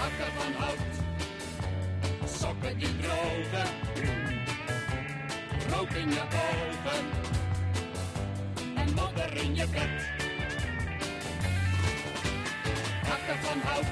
Hakken 0.00 0.32
van 0.38 0.52
hout, 0.52 0.78
sokken 2.24 2.78
die 2.78 2.96
drogen. 2.96 3.68
Rook 5.70 5.90
in 5.90 6.08
je 6.08 6.22
ogen 6.22 7.04
en 8.74 8.94
modder 8.94 9.36
in 9.36 9.54
je 9.54 9.66
bed. 9.66 9.90
Hakken 13.08 13.38
van 13.42 13.60
hout, 13.60 13.86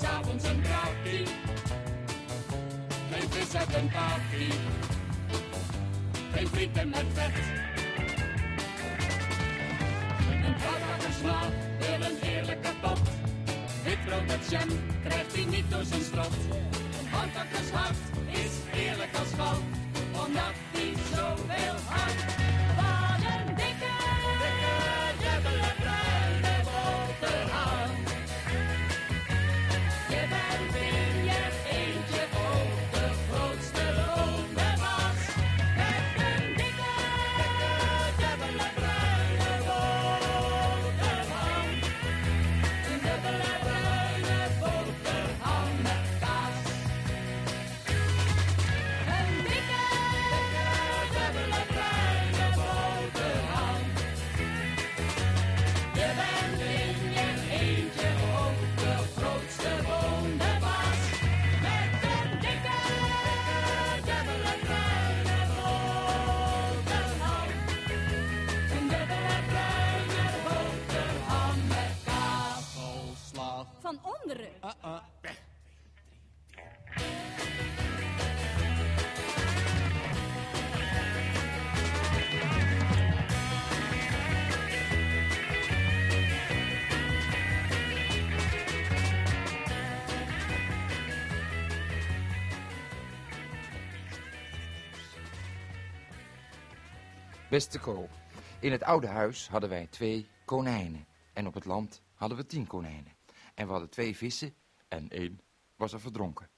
s'avonds 0.00 0.44
een 0.44 0.60
braadje. 0.60 1.24
Geen 3.10 3.30
vis 3.30 3.54
uit 3.54 3.74
een 3.74 3.88
paardje. 3.88 4.46
geen 6.32 6.46
frieten 6.48 6.88
met 6.88 7.04
vet. 7.14 7.32
Een 10.44 10.54
houtbakkersmaat 10.54 11.52
wil 11.52 11.75
brood 14.06 14.46
krijgt 15.04 15.34
hij 15.36 15.44
niet 15.44 15.70
door 15.70 15.84
zijn 15.84 16.02
strot. 16.02 16.34
Een 16.98 17.08
houthakkershart 17.10 17.96
is 18.26 18.80
eerlijk 18.82 19.14
als 19.18 19.32
goud, 19.36 19.62
omdat 20.26 20.65
Beste 97.50 97.78
Ko, 97.78 98.08
in 98.60 98.72
het 98.72 98.82
oude 98.82 99.06
huis 99.06 99.48
hadden 99.48 99.68
wij 99.68 99.86
twee 99.86 100.28
konijnen. 100.44 101.06
En 101.32 101.46
op 101.46 101.54
het 101.54 101.64
land 101.64 102.02
hadden 102.14 102.38
we 102.38 102.46
tien 102.46 102.66
konijnen. 102.66 103.12
En 103.54 103.66
we 103.66 103.72
hadden 103.72 103.90
twee 103.90 104.16
vissen 104.16 104.54
en 104.88 105.08
één 105.08 105.40
was 105.76 105.92
er 105.92 106.00
verdronken. 106.00 106.48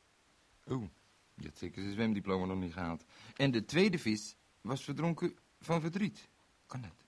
Oeh, 0.66 0.88
die 1.34 1.46
had 1.46 1.58
zeker 1.58 1.82
zijn 1.82 1.94
zwemdiploma 1.94 2.46
nog 2.46 2.58
niet 2.58 2.72
gehaald. 2.72 3.04
En 3.36 3.50
de 3.50 3.64
tweede 3.64 3.98
vis 3.98 4.36
was 4.60 4.84
verdronken 4.84 5.36
van 5.60 5.80
verdriet. 5.80 6.28
Kan 6.66 6.80
dat? 6.80 7.04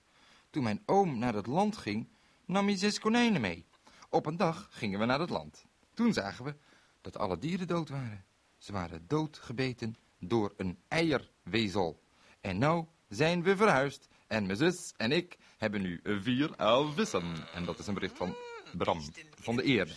Toen 0.49 0.63
mijn 0.63 0.81
oom 0.85 1.17
naar 1.17 1.33
het 1.33 1.47
land 1.47 1.77
ging, 1.77 2.07
nam 2.45 2.65
hij 2.65 2.77
zes 2.77 2.99
konijnen 2.99 3.41
mee. 3.41 3.65
Op 4.09 4.25
een 4.25 4.37
dag 4.37 4.67
gingen 4.71 4.99
we 4.99 5.05
naar 5.05 5.19
het 5.19 5.29
land. 5.29 5.65
Toen 5.93 6.13
zagen 6.13 6.45
we 6.45 6.55
dat 7.01 7.17
alle 7.17 7.37
dieren 7.37 7.67
dood 7.67 7.89
waren. 7.89 8.25
Ze 8.57 8.71
waren 8.71 9.07
doodgebeten 9.07 9.95
door 10.19 10.53
een 10.57 10.79
eierwezel. 10.87 12.03
En 12.41 12.57
nou 12.57 12.85
zijn 13.11 13.43
we 13.43 13.55
verhuisd. 13.55 14.07
En 14.27 14.45
mijn 14.45 14.57
zus 14.57 14.93
en 14.97 15.11
ik 15.11 15.37
hebben 15.57 15.81
nu 15.81 15.99
vier 16.03 16.49
vissen. 16.95 17.47
En 17.53 17.65
dat 17.65 17.79
is 17.79 17.87
een 17.87 17.93
bericht 17.93 18.17
van 18.17 18.35
Bram 18.77 19.01
van 19.35 19.55
de 19.55 19.63
Eerde. 19.63 19.91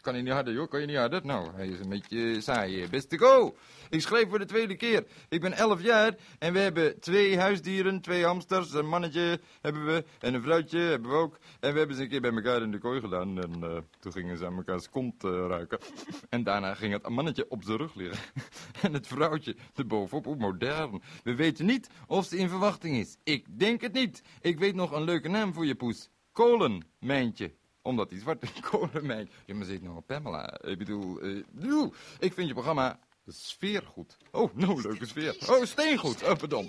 Kan 0.00 0.12
hij 0.12 0.22
niet 0.22 0.32
harder, 0.32 0.52
joh? 0.52 0.68
Kan 0.68 0.80
je 0.80 0.86
niet 0.86 0.96
harder? 0.96 1.26
Nou, 1.26 1.54
hij 1.54 1.66
is 1.66 1.78
een 1.80 1.88
beetje 1.88 2.40
saai. 2.40 2.88
Beste 2.88 3.18
Go, 3.18 3.56
ik 3.90 4.00
schreef 4.00 4.28
voor 4.28 4.38
de 4.38 4.44
tweede 4.44 4.76
keer. 4.76 5.06
Ik 5.28 5.40
ben 5.40 5.52
elf 5.52 5.82
jaar 5.82 6.16
en 6.38 6.52
we 6.52 6.58
hebben 6.58 7.00
twee 7.00 7.38
huisdieren, 7.38 8.00
twee 8.00 8.24
hamsters, 8.24 8.72
een 8.72 8.88
mannetje 8.88 9.40
hebben 9.60 9.84
we 9.84 10.04
en 10.18 10.34
een 10.34 10.42
vrouwtje 10.42 10.78
hebben 10.78 11.10
we 11.10 11.16
ook. 11.16 11.38
En 11.60 11.72
we 11.72 11.78
hebben 11.78 11.96
ze 11.96 12.02
een 12.02 12.08
keer 12.08 12.20
bij 12.20 12.32
elkaar 12.32 12.62
in 12.62 12.70
de 12.70 12.78
kooi 12.78 13.00
gedaan 13.00 13.42
en 13.42 13.62
eh, 13.62 13.76
toen 14.00 14.12
gingen 14.12 14.38
ze 14.38 14.46
aan 14.46 14.56
elkaars 14.56 14.88
kont 14.88 15.24
eh, 15.24 15.30
ruiken. 15.30 15.78
En 16.28 16.42
daarna 16.42 16.74
ging 16.74 16.92
het 16.92 17.08
mannetje 17.08 17.48
op 17.48 17.62
zijn 17.62 17.78
rug 17.78 17.94
liggen. 17.94 18.18
En 18.82 18.92
het 18.92 19.06
vrouwtje 19.06 19.56
erbovenop, 19.74 20.24
hoe 20.24 20.36
modern. 20.36 21.02
We 21.24 21.34
weten 21.34 21.66
niet 21.66 21.88
of 22.06 22.26
ze 22.26 22.36
in 22.36 22.48
verwachting 22.48 22.96
is. 22.96 23.16
Ik 23.24 23.58
denk 23.58 23.80
het 23.80 23.92
niet. 23.92 24.22
Ik 24.40 24.58
weet 24.58 24.74
nog 24.74 24.92
een 24.92 25.04
leuke 25.04 25.28
naam 25.28 25.54
voor 25.54 25.66
je 25.66 25.74
poes. 25.74 26.10
Kolenmijntje 26.32 27.54
omdat 27.82 28.08
die 28.10 28.20
zwarte 28.20 28.46
kolenmijn... 28.70 29.30
Ja, 29.46 29.54
maar 29.54 29.66
zit 29.66 29.82
nou 29.82 29.96
op 29.96 30.06
Pamela. 30.06 30.60
Ik 30.60 30.78
bedoel, 30.78 31.20
eh, 31.20 31.90
ik 32.18 32.32
vind 32.32 32.48
je 32.48 32.52
programma 32.52 32.98
sfeer 33.26 33.82
goed. 33.82 34.16
Oh, 34.30 34.54
nou, 34.54 34.82
leuke 34.82 35.06
sfeer. 35.06 35.36
Oh, 35.48 35.64
steengoed. 35.64 36.22
Oh, 36.22 36.36
pardon. 36.36 36.68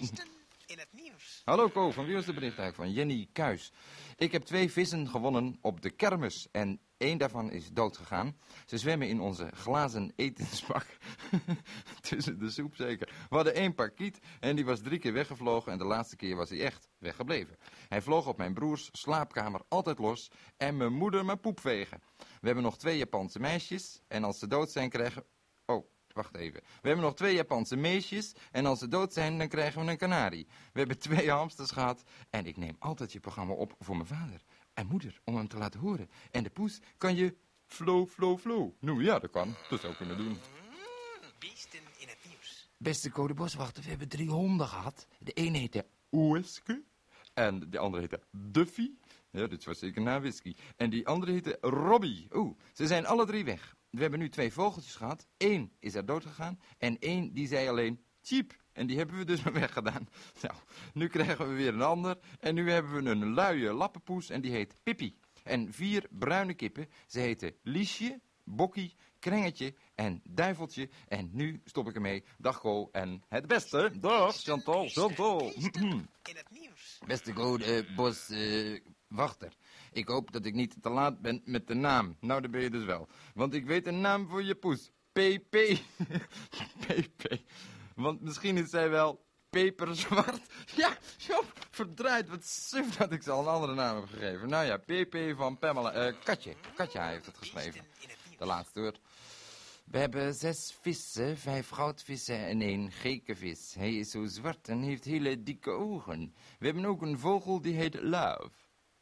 in 0.65 0.79
het 0.79 0.87
nieuws. 0.91 1.41
Hallo 1.45 1.67
Ko, 1.69 1.91
van 1.91 2.05
wie 2.05 2.15
was 2.15 2.25
de 2.25 2.33
bericht 2.33 2.57
eigenlijk? 2.57 2.89
Van 2.89 2.99
Jenny 2.99 3.27
Kuis. 3.31 3.71
Ik 4.17 4.31
heb 4.31 4.43
twee 4.43 4.71
vissen 4.71 5.07
gewonnen 5.07 5.57
op 5.61 5.81
de 5.81 5.89
kermis 5.89 6.47
en 6.51 6.79
één 7.03 7.17
daarvan 7.17 7.51
is 7.51 7.71
dood 7.71 7.97
gegaan. 7.97 8.37
Ze 8.65 8.77
zwemmen 8.77 9.07
in 9.07 9.21
onze 9.21 9.49
glazen 9.53 10.13
etensbak. 10.15 10.85
Tussen 12.09 12.39
de 12.39 12.49
soep 12.49 12.75
zeker. 12.75 13.07
We 13.29 13.35
hadden 13.35 13.53
één 13.53 13.73
parkiet 13.73 14.19
en 14.39 14.55
die 14.55 14.65
was 14.65 14.81
drie 14.81 14.99
keer 14.99 15.13
weggevlogen 15.13 15.71
en 15.71 15.77
de 15.77 15.83
laatste 15.83 16.15
keer 16.15 16.35
was 16.35 16.49
hij 16.49 16.61
echt 16.61 16.87
weggebleven. 16.97 17.57
Hij 17.89 18.01
vloog 18.01 18.27
op 18.27 18.37
mijn 18.37 18.53
broers 18.53 18.89
slaapkamer 18.91 19.61
altijd 19.67 19.99
los 19.99 20.31
en 20.57 20.77
mijn 20.77 20.93
moeder 20.93 21.25
mijn 21.25 21.39
poep 21.39 21.59
vegen. 21.59 22.01
We 22.17 22.45
hebben 22.45 22.63
nog 22.63 22.77
twee 22.77 22.97
Japanse 22.97 23.39
meisjes 23.39 24.01
en 24.07 24.23
als 24.23 24.39
ze 24.39 24.47
dood 24.47 24.71
zijn 24.71 24.89
krijgen... 24.89 25.23
Oh, 25.65 25.91
Wacht 26.13 26.35
even. 26.35 26.61
We 26.61 26.87
hebben 26.87 27.05
nog 27.05 27.15
twee 27.15 27.35
Japanse 27.35 27.75
meisjes 27.75 28.35
en 28.51 28.65
als 28.65 28.79
ze 28.79 28.87
dood 28.87 29.13
zijn, 29.13 29.37
dan 29.37 29.47
krijgen 29.47 29.85
we 29.85 29.91
een 29.91 29.97
kanarie. 29.97 30.47
We 30.73 30.79
hebben 30.79 30.99
twee 30.99 31.29
hamsters 31.29 31.71
gehad 31.71 32.03
en 32.29 32.45
ik 32.45 32.57
neem 32.57 32.75
altijd 32.79 33.11
je 33.11 33.19
programma 33.19 33.53
op 33.53 33.75
voor 33.79 33.95
mijn 33.95 34.07
vader 34.07 34.41
en 34.73 34.87
moeder 34.87 35.19
om 35.23 35.35
hem 35.35 35.47
te 35.47 35.57
laten 35.57 35.79
horen. 35.79 36.09
En 36.31 36.43
de 36.43 36.49
poes 36.49 36.79
kan 36.97 37.15
je 37.15 37.35
flow, 37.65 38.07
flow, 38.07 38.39
flow 38.39 38.71
noemen. 38.79 39.05
Ja, 39.05 39.19
dat 39.19 39.31
kan. 39.31 39.55
Dat 39.69 39.79
zou 39.79 39.91
ik 39.91 39.97
kunnen 39.97 40.17
doen. 40.17 40.27
Mm, 40.27 40.37
beesten 41.39 41.79
in 41.97 42.07
het 42.07 42.17
nieuws. 42.27 42.69
Beste 42.77 43.09
Code 43.09 43.33
Boswachter, 43.33 43.83
we 43.83 43.89
hebben 43.89 44.07
drie 44.07 44.29
honden 44.29 44.67
gehad. 44.67 45.07
De 45.19 45.31
ene 45.31 45.57
heette 45.57 45.85
Oeske 46.11 46.83
en 47.33 47.69
de 47.69 47.77
andere 47.77 48.01
heette 48.01 48.21
Duffy. 48.31 48.91
Ja, 49.31 49.47
dit 49.47 49.63
was 49.63 49.79
zeker 49.79 50.01
na 50.01 50.19
whisky. 50.19 50.55
En 50.75 50.89
die 50.89 51.07
andere 51.07 51.31
heette 51.31 51.57
Robbie. 51.61 52.27
Oeh, 52.31 52.57
ze 52.73 52.87
zijn 52.87 53.05
alle 53.05 53.25
drie 53.25 53.45
weg. 53.45 53.75
We 53.89 54.01
hebben 54.01 54.19
nu 54.19 54.29
twee 54.29 54.53
vogeltjes 54.53 54.95
gehad. 54.95 55.27
Eén 55.37 55.71
is 55.79 55.95
er 55.95 56.05
dood 56.05 56.25
gegaan 56.25 56.59
en 56.77 56.99
één 56.99 57.33
die 57.33 57.47
zei 57.47 57.67
alleen 57.67 58.03
cheap. 58.21 58.62
En 58.73 58.87
die 58.87 58.97
hebben 58.97 59.17
we 59.17 59.25
dus 59.25 59.41
maar 59.43 59.53
weggedaan. 59.53 60.07
Nou, 60.41 60.55
nu 60.93 61.07
krijgen 61.07 61.49
we 61.49 61.53
weer 61.53 61.73
een 61.73 61.81
ander. 61.81 62.17
En 62.39 62.55
nu 62.55 62.71
hebben 62.71 63.03
we 63.03 63.09
een 63.09 63.33
luie 63.33 63.73
lappenpoes 63.73 64.29
en 64.29 64.41
die 64.41 64.51
heet 64.51 64.75
Pippi. 64.83 65.17
En 65.43 65.73
vier 65.73 66.07
bruine 66.09 66.53
kippen. 66.53 66.87
Ze 67.07 67.19
heten 67.19 67.55
Liesje, 67.63 68.19
Bokkie, 68.43 68.95
Krengetje 69.19 69.73
en 69.95 70.21
Duiveltje. 70.23 70.89
En 71.07 71.29
nu 71.31 71.61
stop 71.65 71.87
ik 71.87 71.95
ermee. 71.95 72.23
Dag 72.37 72.57
Go 72.57 72.89
en 72.91 73.23
het 73.27 73.47
beste. 73.47 73.91
Dag 73.99 74.35
Chantal, 74.35 74.89
Chantal. 74.89 75.51
In 76.29 76.35
het 76.35 76.49
nieuws. 76.49 76.99
Beste 77.05 77.33
Code 77.33 77.85
Bos 77.95 78.29
eh, 78.29 78.79
Wachter. 79.07 79.53
Ik 79.91 80.07
hoop 80.07 80.31
dat 80.31 80.45
ik 80.45 80.53
niet 80.53 80.75
te 80.81 80.89
laat 80.89 81.21
ben 81.21 81.41
met 81.45 81.67
de 81.67 81.73
naam. 81.73 82.17
Nou, 82.19 82.41
dat 82.41 82.51
ben 82.51 82.61
je 82.61 82.69
dus 82.69 82.85
wel. 82.85 83.07
Want 83.33 83.53
ik 83.53 83.65
weet 83.65 83.87
een 83.87 84.01
naam 84.01 84.27
voor 84.27 84.43
je 84.43 84.55
poes. 84.55 84.91
PP. 85.11 85.55
PP. 86.79 87.23
Want 87.95 88.21
misschien 88.21 88.57
is 88.57 88.69
zij 88.69 88.89
wel 88.89 89.25
peperzwart. 89.49 90.41
Ja, 90.75 90.97
joh, 91.17 91.43
verdraaid. 91.71 92.29
Wat 92.29 92.45
suf 92.45 92.95
dat 92.95 93.11
ik 93.11 93.21
ze 93.23 93.31
al 93.31 93.41
een 93.41 93.47
andere 93.47 93.73
naam 93.73 93.95
heb 93.95 94.05
gegeven. 94.09 94.49
Nou 94.49 94.65
ja, 94.65 94.77
PP 94.77 95.37
van 95.37 95.57
Pamela. 95.57 95.91
eh, 95.91 96.13
Katje. 96.23 96.55
Katja 96.75 97.07
heeft 97.07 97.25
het 97.25 97.37
geschreven. 97.37 97.85
De 98.37 98.45
laatste 98.45 98.79
woord. 98.79 98.99
We 99.85 99.97
hebben 99.97 100.33
zes 100.33 100.77
vissen, 100.81 101.37
vijf 101.37 101.69
goudvissen 101.69 102.37
en 102.45 102.61
één 102.61 102.91
gekenvis. 102.91 103.73
Hij 103.77 103.93
is 103.95 104.11
zo 104.11 104.25
zwart 104.25 104.67
en 104.67 104.81
heeft 104.81 105.03
hele 105.03 105.43
dikke 105.43 105.69
ogen. 105.71 106.33
We 106.59 106.65
hebben 106.65 106.85
ook 106.85 107.01
een 107.01 107.19
vogel 107.19 107.61
die 107.61 107.73
heet 107.75 108.01
Love. 108.01 108.49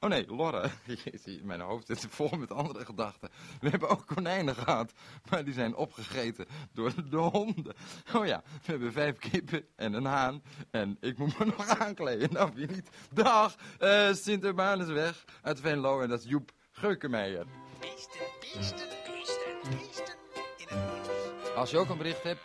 Oh 0.03 0.09
nee, 0.09 0.25
Lorre. 0.27 0.69
Mijn 1.43 1.61
hoofd 1.61 1.87
zit 1.87 2.05
vol 2.09 2.29
met 2.37 2.51
andere 2.51 2.85
gedachten. 2.85 3.29
We 3.59 3.69
hebben 3.69 3.89
ook 3.89 4.05
konijnen 4.05 4.55
gehad, 4.55 4.93
maar 5.29 5.43
die 5.43 5.53
zijn 5.53 5.75
opgegeten 5.75 6.45
door 6.73 6.93
de 7.09 7.17
honden. 7.17 7.73
Oh 8.15 8.25
ja, 8.25 8.43
we 8.45 8.71
hebben 8.71 8.91
vijf 8.91 9.17
kippen 9.17 9.65
en 9.75 9.93
een 9.93 10.05
haan. 10.05 10.43
En 10.71 10.97
ik 10.99 11.17
moet 11.17 11.39
me 11.39 11.45
nog 11.57 11.67
aankleden. 11.67 12.33
Nou, 12.33 12.51
wie 12.53 12.67
niet. 12.67 12.89
Dag, 13.13 13.55
eh 13.79 14.13
Sint-Urbanus 14.13 14.87
weg 14.87 15.25
uit 15.41 15.59
Venlo 15.59 16.01
en 16.01 16.09
dat 16.09 16.19
is 16.19 16.29
Joep 16.29 16.51
Geukenmeijer. 16.71 17.45
Beesten, 17.79 18.19
beesten, 18.39 18.87
beesten, 19.05 19.53
beesten 19.63 20.15
in 20.57 20.67
het 20.67 20.79
nieuws. 20.79 21.55
Als 21.55 21.71
je 21.71 21.77
ook 21.77 21.89
een 21.89 21.97
bericht 21.97 22.23
hebt, 22.23 22.41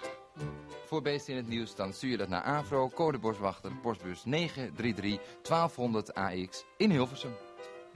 voor 0.86 1.02
Beesten 1.02 1.32
in 1.32 1.38
het 1.38 1.48
Nieuws, 1.48 1.74
dan 1.74 1.92
stuur 1.92 2.10
je 2.10 2.16
dat 2.16 2.28
naar 2.28 2.42
Avro, 2.42 2.88
code 2.88 3.18
Boswachter, 3.18 3.72
postbus 3.82 4.24
933 4.24 5.20
1200 5.42 6.14
AX 6.14 6.64
in 6.76 6.90
Hilversum. 6.90 7.32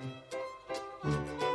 Thank 0.01 1.43
you. 1.43 1.50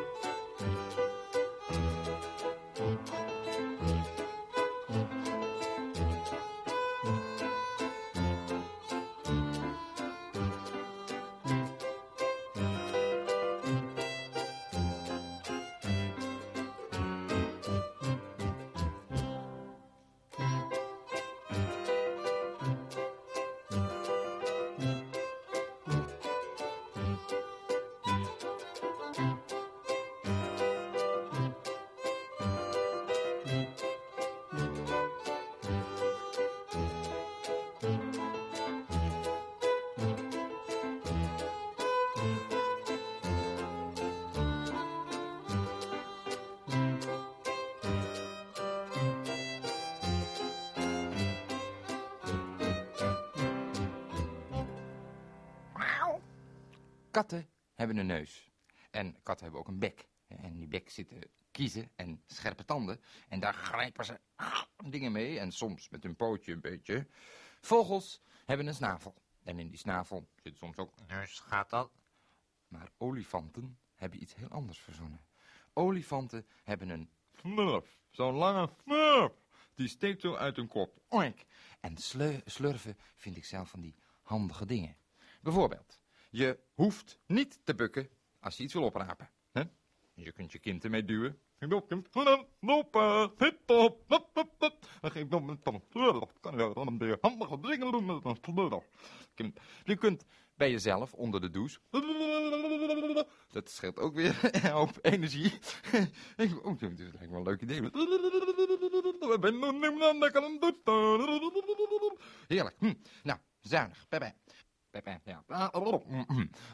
Katten 57.15 57.49
hebben 57.73 57.97
een 57.97 58.05
neus. 58.05 58.51
En 58.91 59.21
katten 59.23 59.43
hebben 59.43 59.61
ook 59.61 59.67
een 59.67 59.79
bek. 59.79 60.07
En 60.27 60.55
die 60.55 60.67
bek 60.67 60.89
zitten 60.89 61.21
kiezen 61.51 61.91
en 61.95 62.23
scherpe 62.25 62.65
tanden. 62.65 63.01
En 63.29 63.39
daar 63.39 63.53
grijpen 63.53 64.05
ze 64.05 64.19
dingen 64.95 65.11
mee. 65.11 65.39
En 65.39 65.51
soms 65.51 65.89
met 65.89 66.03
hun 66.03 66.15
pootje 66.15 66.51
een 66.51 66.61
beetje. 66.61 67.07
Vogels 67.61 68.21
hebben 68.45 68.67
een 68.67 68.73
snavel. 68.73 69.15
En 69.43 69.59
in 69.59 69.69
die 69.69 69.77
snavel 69.77 70.27
zit 70.43 70.57
soms 70.57 70.77
ook 70.77 70.93
Neusgaten. 71.07 71.89
Maar 72.67 72.89
olifanten 72.97 73.79
hebben 73.95 74.21
iets 74.21 74.35
heel 74.35 74.49
anders 74.49 74.79
verzonnen. 74.79 75.25
Olifanten 75.73 76.47
hebben 76.63 76.89
een 76.89 77.09
snurf. 77.35 77.97
Zo'n 78.11 78.35
lange 78.35 78.69
snurf. 78.83 79.33
Die 79.75 79.87
steekt 79.87 80.21
zo 80.21 80.35
uit 80.35 80.55
hun 80.55 80.67
kop. 80.67 81.01
Oink. 81.09 81.45
En 81.79 81.97
slurven 82.45 82.97
vind 83.15 83.37
ik 83.37 83.45
zelf 83.45 83.69
van 83.69 83.81
die 83.81 83.95
handige 84.21 84.65
dingen. 84.65 84.97
Bijvoorbeeld, 85.41 85.99
je 86.29 86.59
hoeft 86.73 87.19
niet 87.25 87.59
te 87.63 87.75
bukken 87.75 88.09
als 88.39 88.57
je 88.57 88.63
iets 88.63 88.73
wil 88.73 88.83
oprapen. 88.83 89.29
Hè? 89.51 89.63
Je 90.13 90.31
kunt 90.31 90.51
je 90.51 90.59
kind 90.59 90.83
ermee 90.83 91.05
duwen. 91.05 91.39
Lopen, 92.59 93.31
hip 93.37 93.59
hop, 93.65 94.03
je 99.83 99.95
kunt 99.95 100.25
bij 100.55 100.71
jezelf 100.71 101.13
onder 101.13 101.41
de 101.41 101.49
douche. 101.49 101.79
Dat 103.51 103.69
scheelt 103.69 103.99
ook 103.99 104.15
weer 104.15 104.61
hoop 104.71 104.97
energie. 105.01 105.53
Ik, 106.37 106.65
oh, 106.65 106.79
dat 106.79 106.99
lijkt 106.99 107.29
me 107.29 107.37
een 107.37 107.43
leuk 107.43 107.61
idee. 107.61 107.81
Heerlijk. 112.47 112.75
Hm. 112.79 112.93
Nou, 113.23 113.39
zuinig. 113.61 114.05
Pepe. 114.09 114.33
Pepe, 115.01 115.19
ja. 115.47 115.71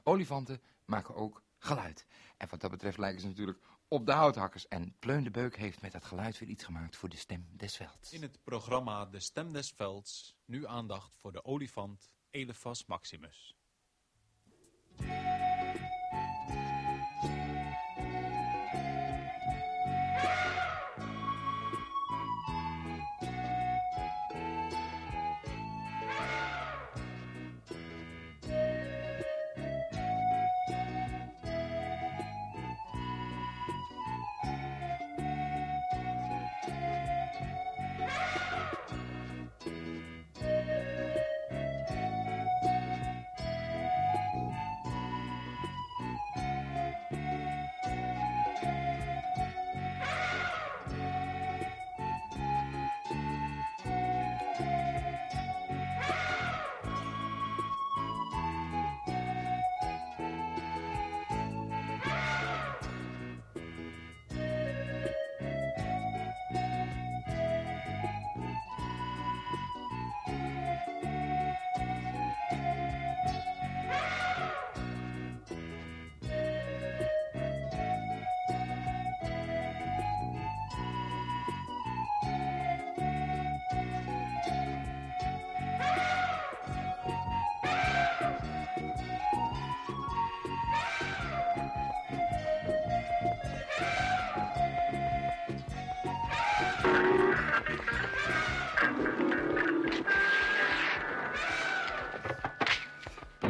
Olifanten 0.03 0.61
maken 0.85 1.15
ook 1.15 1.43
geluid. 1.57 2.05
En 2.37 2.47
wat 2.49 2.61
dat 2.61 2.71
betreft 2.71 2.97
lijken 2.97 3.21
ze 3.21 3.27
natuurlijk 3.27 3.59
op 3.87 4.05
de 4.05 4.11
houthakkers. 4.11 4.67
En 4.67 4.95
Pleun 4.99 5.23
de 5.23 5.31
Beuk 5.31 5.57
heeft 5.57 5.81
met 5.81 5.91
dat 5.91 6.05
geluid 6.05 6.39
weer 6.39 6.49
iets 6.49 6.63
gemaakt 6.63 6.95
voor 6.95 7.09
de 7.09 7.17
stem 7.17 7.47
des 7.51 7.75
velds. 7.75 8.13
In 8.13 8.21
het 8.21 8.43
programma 8.43 9.05
De 9.05 9.19
Stem 9.19 9.53
des 9.53 9.73
Velds 9.75 10.35
nu 10.45 10.67
aandacht 10.67 11.15
voor 11.15 11.31
de 11.31 11.45
olifant 11.45 12.11
Elephas 12.29 12.85
maximus. 12.85 13.55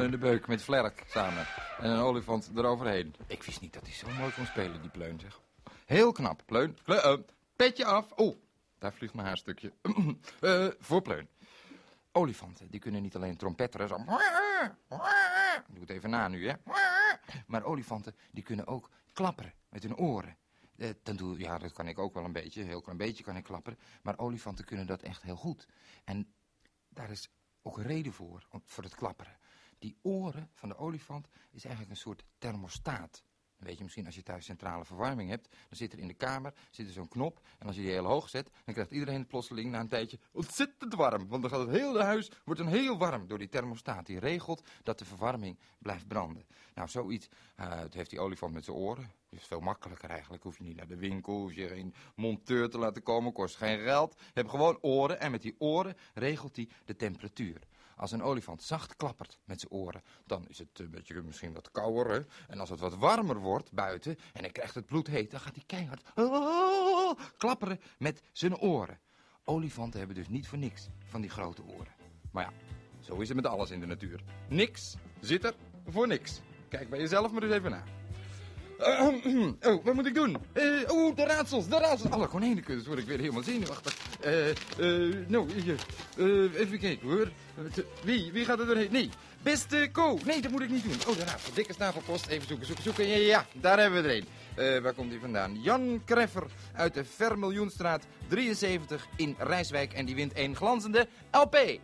Pleun 0.02 0.20
de 0.20 0.28
Beuk 0.28 0.48
met 0.48 0.62
Vlerk 0.62 1.04
samen. 1.08 1.48
En 1.80 1.90
een 1.90 2.00
olifant 2.00 2.52
eroverheen. 2.56 3.16
Ik 3.28 3.44
wist 3.44 3.62
niet 3.62 3.74
dat 3.74 3.82
hij 3.84 3.94
zo 3.94 4.08
mooi 4.10 4.32
kon 4.34 4.46
spelen, 4.46 4.82
die 4.82 4.90
Pleun, 4.90 5.20
zeg. 5.20 5.42
Heel 5.86 6.12
knap, 6.12 6.42
Pleun. 6.46 6.78
Eh, 6.86 7.18
petje 7.56 7.86
af. 7.86 8.12
Oh, 8.12 8.36
daar 8.78 8.94
vliegt 8.94 9.14
mijn 9.14 9.28
haarstukje. 9.28 9.74
Eh, 10.40 10.68
voor 10.80 11.02
Pleun. 11.02 11.28
Olifanten, 12.12 12.72
die 12.72 12.80
kunnen 12.80 13.02
niet 13.02 13.16
alleen 13.16 13.38
trompetteren, 13.38 13.88
zo... 13.88 13.96
Ik 13.96 15.74
doe 15.74 15.80
het 15.80 15.90
even 15.90 16.10
na 16.10 16.28
nu, 16.28 16.48
hè. 16.48 16.54
Maar 17.48 17.64
olifanten, 17.64 18.16
die 18.32 18.44
kunnen 18.44 18.68
ook 18.68 18.90
klapperen 19.14 19.54
met 19.70 19.84
hun 19.84 19.98
oren. 19.98 20.38
Eh, 20.78 20.90
ja, 21.38 21.58
dat 21.58 21.74
kan 21.74 21.88
ik 21.88 22.00
ook 22.00 22.14
wel 22.14 22.24
een 22.24 22.34
beetje, 22.34 22.64
heel 22.64 22.82
klein 22.82 22.98
beetje 22.98 23.24
kan 23.24 23.36
ik 23.36 23.44
klapperen. 23.44 23.80
Maar 24.02 24.20
olifanten 24.20 24.66
kunnen 24.66 24.88
dat 24.88 25.02
echt 25.02 25.22
heel 25.22 25.36
goed. 25.36 25.68
En 26.04 26.34
daar 26.90 27.12
is 27.12 27.30
ook 27.62 27.78
een 27.78 27.84
reden 27.84 28.14
voor, 28.14 28.48
voor 28.66 28.84
het 28.84 28.96
klapperen. 28.96 29.40
Die 29.82 29.98
oren 30.02 30.50
van 30.54 30.70
de 30.70 30.78
olifant 30.78 31.28
is 31.52 31.64
eigenlijk 31.64 31.96
een 31.96 32.02
soort 32.02 32.24
thermostaat. 32.38 33.24
Weet 33.58 33.78
je 33.78 33.84
misschien 33.84 34.06
als 34.06 34.16
je 34.16 34.24
thuis 34.24 34.46
centrale 34.46 34.86
verwarming 34.86 35.30
hebt, 35.30 35.50
dan 35.50 35.78
zit 35.78 35.94
er 35.94 36.00
in 36.00 36.08
de 36.08 36.14
kamer 36.14 36.54
zit 36.72 36.88
er 36.88 36.94
zo'n 36.94 37.08
knop. 37.08 37.42
En 37.60 37.68
als 37.68 37.76
je 37.76 37.82
die 37.82 37.92
heel 37.92 38.06
hoog 38.06 38.30
zet, 38.30 38.50
dan 38.66 38.74
krijgt 38.74 38.92
iedereen 38.92 39.28
plotseling 39.28 39.72
na 39.72 39.80
een 39.80 39.88
tijdje 39.88 40.20
ontzettend 40.32 40.94
warm. 40.94 41.28
Want 41.28 41.42
dan 41.42 41.52
gaat 41.52 41.60
het 41.60 41.70
hele 41.70 42.04
huis 42.04 42.32
wordt 42.46 42.60
dan 42.60 42.70
heel 42.70 42.98
warm 42.98 43.28
door 43.28 43.38
die 43.38 43.50
thermostaat. 43.50 44.06
Die 44.06 44.20
regelt 44.20 44.68
dat 44.84 45.00
de 45.00 45.06
verwarming 45.06 45.60
blijft 45.80 46.08
branden. 46.08 46.46
Nou, 46.74 46.90
zoiets 46.90 47.30
eh, 47.56 47.82
heeft 47.90 48.10
die 48.10 48.20
olifant 48.20 48.54
met 48.54 48.66
zijn 48.66 48.78
oren. 48.78 49.12
Dat 49.30 49.40
is 49.40 49.48
veel 49.48 49.60
makkelijker 49.60 50.10
eigenlijk. 50.10 50.44
Hoef 50.44 50.58
je 50.58 50.64
niet 50.64 50.78
naar 50.78 50.88
de 50.88 50.98
winkel, 50.98 51.34
hoef 51.34 51.54
je 51.54 51.68
geen 51.68 51.94
monteur 52.16 52.70
te 52.70 52.78
laten 52.78 53.04
komen, 53.04 53.34
kost 53.34 53.56
geen 53.56 53.80
geld. 53.80 54.14
Je 54.18 54.32
hebt 54.34 54.50
gewoon 54.50 54.78
oren 54.82 55.20
en 55.20 55.32
met 55.32 55.42
die 55.42 55.56
oren 55.58 55.98
regelt 56.14 56.56
hij 56.56 56.70
de 56.86 56.96
temperatuur. 56.96 57.62
Als 58.02 58.12
een 58.12 58.24
olifant 58.24 58.64
zacht 58.64 58.96
klappert 58.96 59.40
met 59.46 59.60
zijn 59.60 59.72
oren, 59.72 60.02
dan 60.26 60.48
is 60.48 60.58
het 60.58 60.80
een 60.80 60.90
beetje 60.90 61.22
misschien 61.22 61.54
wat 61.54 61.72
kouder. 61.72 62.12
Hè? 62.12 62.20
En 62.48 62.60
als 62.60 62.70
het 62.70 62.80
wat 62.80 62.96
warmer 62.96 63.40
wordt 63.40 63.72
buiten 63.72 64.18
en 64.34 64.42
hij 64.42 64.52
krijgt 64.52 64.76
het 64.76 64.86
bloed 64.86 65.08
heet, 65.08 65.32
dan 65.32 65.40
gaat 65.40 65.56
hij 65.56 65.64
keihard 65.66 66.12
ah, 66.16 67.20
klapperen 67.38 67.80
met 67.98 68.22
zijn 68.32 68.58
oren. 68.58 69.00
Olifanten 69.44 70.00
hebben 70.00 70.18
dus 70.18 70.28
niet 70.28 70.48
voor 70.48 70.58
niks 70.58 70.88
van 71.06 71.22
die 71.22 71.30
grote 71.30 71.64
oren. 71.64 71.94
Maar 72.32 72.44
ja, 72.44 72.54
zo 73.00 73.20
is 73.20 73.28
het 73.28 73.38
met 73.38 73.46
alles 73.46 73.72
in 73.72 73.80
de 73.80 73.86
natuur. 73.86 74.24
Niks 74.50 74.96
zit 75.20 75.44
er 75.44 75.56
voor 75.88 76.08
niks. 76.08 76.42
Kijk 76.70 76.90
bij 76.90 77.00
jezelf 77.00 77.32
maar 77.32 77.44
eens 77.44 77.54
even 77.54 77.72
na. 77.72 78.01
oh, 79.62 79.86
wat 79.86 79.94
moet 79.94 80.06
ik 80.06 80.14
doen? 80.16 80.38
Eh, 80.54 80.64
oh, 80.88 81.16
de 81.16 81.24
raadsels, 81.24 81.68
de 81.68 81.78
raadsels. 81.78 82.12
Alle 82.12 82.28
konijnenkuddens 82.28 82.88
word 82.88 83.00
ik 83.00 83.06
weer 83.06 83.20
helemaal 83.20 83.44
zenuwachtig. 83.44 83.98
Eh, 84.22 84.50
eh, 84.50 85.16
nou. 85.28 85.50
Eh, 86.18 86.60
even 86.60 86.80
kijken 86.80 87.08
hoor. 87.10 87.32
Eh, 87.58 87.84
Wie? 88.04 88.32
Wie 88.32 88.46
gaat 88.46 88.60
er 88.60 88.66
doorheen? 88.66 88.92
Nee, 88.92 89.10
beste 89.44 89.90
Ko. 89.92 90.20
Nee, 90.26 90.42
dat 90.42 90.52
moet 90.52 90.62
ik 90.62 90.70
niet 90.70 90.84
doen. 90.84 91.14
Oh, 91.14 91.18
de 91.18 91.24
raadsel. 91.24 91.54
Dikke 91.54 91.74
stapelpost. 91.74 92.28
Even 92.28 92.48
zoeken, 92.48 92.66
zoeken, 92.66 92.84
zoeken. 92.84 93.08
Ja, 93.08 93.16
ja, 93.18 93.46
daar 93.54 93.80
hebben 93.80 94.04
we 94.04 94.10
er 94.10 94.16
een. 94.18 94.26
Eh, 94.56 94.82
waar 94.82 94.94
komt 94.94 95.12
hij 95.12 95.20
vandaan? 95.20 95.62
Jan 95.62 96.02
Kreffer 96.06 96.44
uit 96.76 96.94
de 96.94 97.06
Vermiljoenstraat 97.06 98.04
73 98.28 99.08
in 99.16 99.36
Rijswijk. 99.38 99.94
En 99.94 100.06
die 100.06 100.16
wint 100.16 100.32
een 100.36 100.56
glanzende 100.56 101.08
LP. 101.32 101.80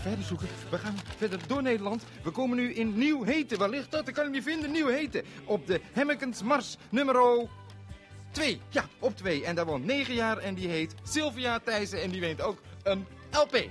Verder 0.00 0.24
zoeken. 0.24 0.48
We 0.70 0.78
gaan 0.78 0.96
verder 1.16 1.38
door 1.46 1.62
Nederland. 1.62 2.04
We 2.22 2.30
komen 2.30 2.56
nu 2.56 2.74
in 2.74 2.98
Nieuw 2.98 3.24
Heten. 3.24 3.58
Waar 3.58 3.68
ligt 3.68 3.90
dat? 3.90 4.08
Ik 4.08 4.14
kan 4.14 4.24
hem 4.24 4.32
niet 4.32 4.42
vinden. 4.42 4.70
Nieuw 4.70 4.86
Heten. 4.86 5.24
Op 5.44 5.66
de 5.66 5.80
Hemmekens 5.92 6.42
Mars 6.42 6.76
nummer 6.88 7.48
2. 8.30 8.60
Ja, 8.68 8.84
op 8.98 9.16
2. 9.16 9.44
En 9.44 9.54
daar 9.54 9.66
woont 9.66 9.84
9 9.84 10.14
jaar 10.14 10.38
en 10.38 10.54
die 10.54 10.68
heet 10.68 10.94
Sylvia 11.02 11.58
Thijssen. 11.58 12.02
En 12.02 12.10
die 12.10 12.20
wint 12.20 12.42
ook 12.42 12.60
een 12.82 13.06
LP. 13.30 13.68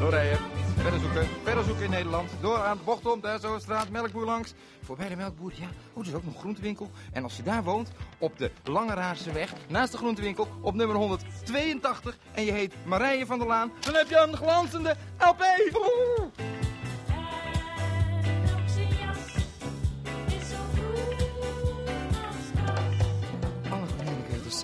Doorrijden. 0.00 0.59
Verder 0.80 1.00
zoeken, 1.00 1.28
verder 1.42 1.64
zoeken 1.64 1.84
in 1.84 1.90
Nederland. 1.90 2.30
Door 2.40 2.58
aan 2.58 2.76
de 2.76 2.82
bocht 2.84 3.06
om, 3.06 3.20
daar 3.20 3.40
zo, 3.40 3.58
straat, 3.58 3.88
melkboer 3.88 4.24
langs. 4.24 4.54
Voorbij 4.82 5.08
de 5.08 5.16
melkboer, 5.16 5.52
ja. 5.54 5.68
Oh, 5.92 6.02
er 6.02 6.08
is 6.08 6.14
ook 6.14 6.24
nog 6.24 6.34
een 6.34 6.40
groentewinkel. 6.40 6.90
En 7.12 7.22
als 7.22 7.36
je 7.36 7.42
daar 7.42 7.62
woont, 7.62 7.90
op 8.18 8.38
de 8.38 8.50
Lange 8.64 8.94
Raarse 8.94 9.32
weg, 9.32 9.52
naast 9.68 9.92
de 9.92 9.98
groentewinkel, 9.98 10.48
op 10.60 10.74
nummer 10.74 10.96
182. 10.96 12.18
En 12.32 12.44
je 12.44 12.52
heet 12.52 12.74
Marije 12.84 13.26
van 13.26 13.38
der 13.38 13.48
Laan. 13.48 13.72
Dan 13.80 13.94
heb 13.94 14.08
je 14.08 14.26
een 14.28 14.36
glanzende 14.36 14.96
LP. 15.18 15.44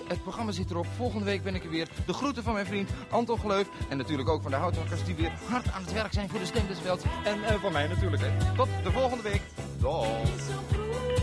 Het 0.07 0.23
programma 0.23 0.51
zit 0.51 0.71
erop. 0.71 0.85
Volgende 0.95 1.25
week 1.25 1.43
ben 1.43 1.55
ik 1.55 1.63
er 1.63 1.69
weer. 1.69 1.87
De 2.05 2.13
groeten 2.13 2.43
van 2.43 2.53
mijn 2.53 2.65
vriend 2.65 2.89
Anton 3.09 3.39
Gleuf. 3.39 3.67
En 3.89 3.97
natuurlijk 3.97 4.29
ook 4.29 4.41
van 4.41 4.51
de 4.51 4.57
houthakkers 4.57 5.03
die 5.03 5.15
weer 5.15 5.31
hard 5.49 5.71
aan 5.71 5.81
het 5.81 5.93
werk 5.93 6.13
zijn 6.13 6.29
voor 6.29 6.39
de 6.39 6.45
stem 6.45 6.67
des 6.67 6.79
velds. 6.79 7.03
En 7.23 7.43
eh, 7.43 7.55
van 7.61 7.71
mij 7.71 7.87
natuurlijk. 7.87 8.21
Hè. 8.21 8.55
Tot 8.55 8.67
de 8.83 8.91
volgende 8.91 9.23
week. 9.23 9.41
Doei. 9.79 11.16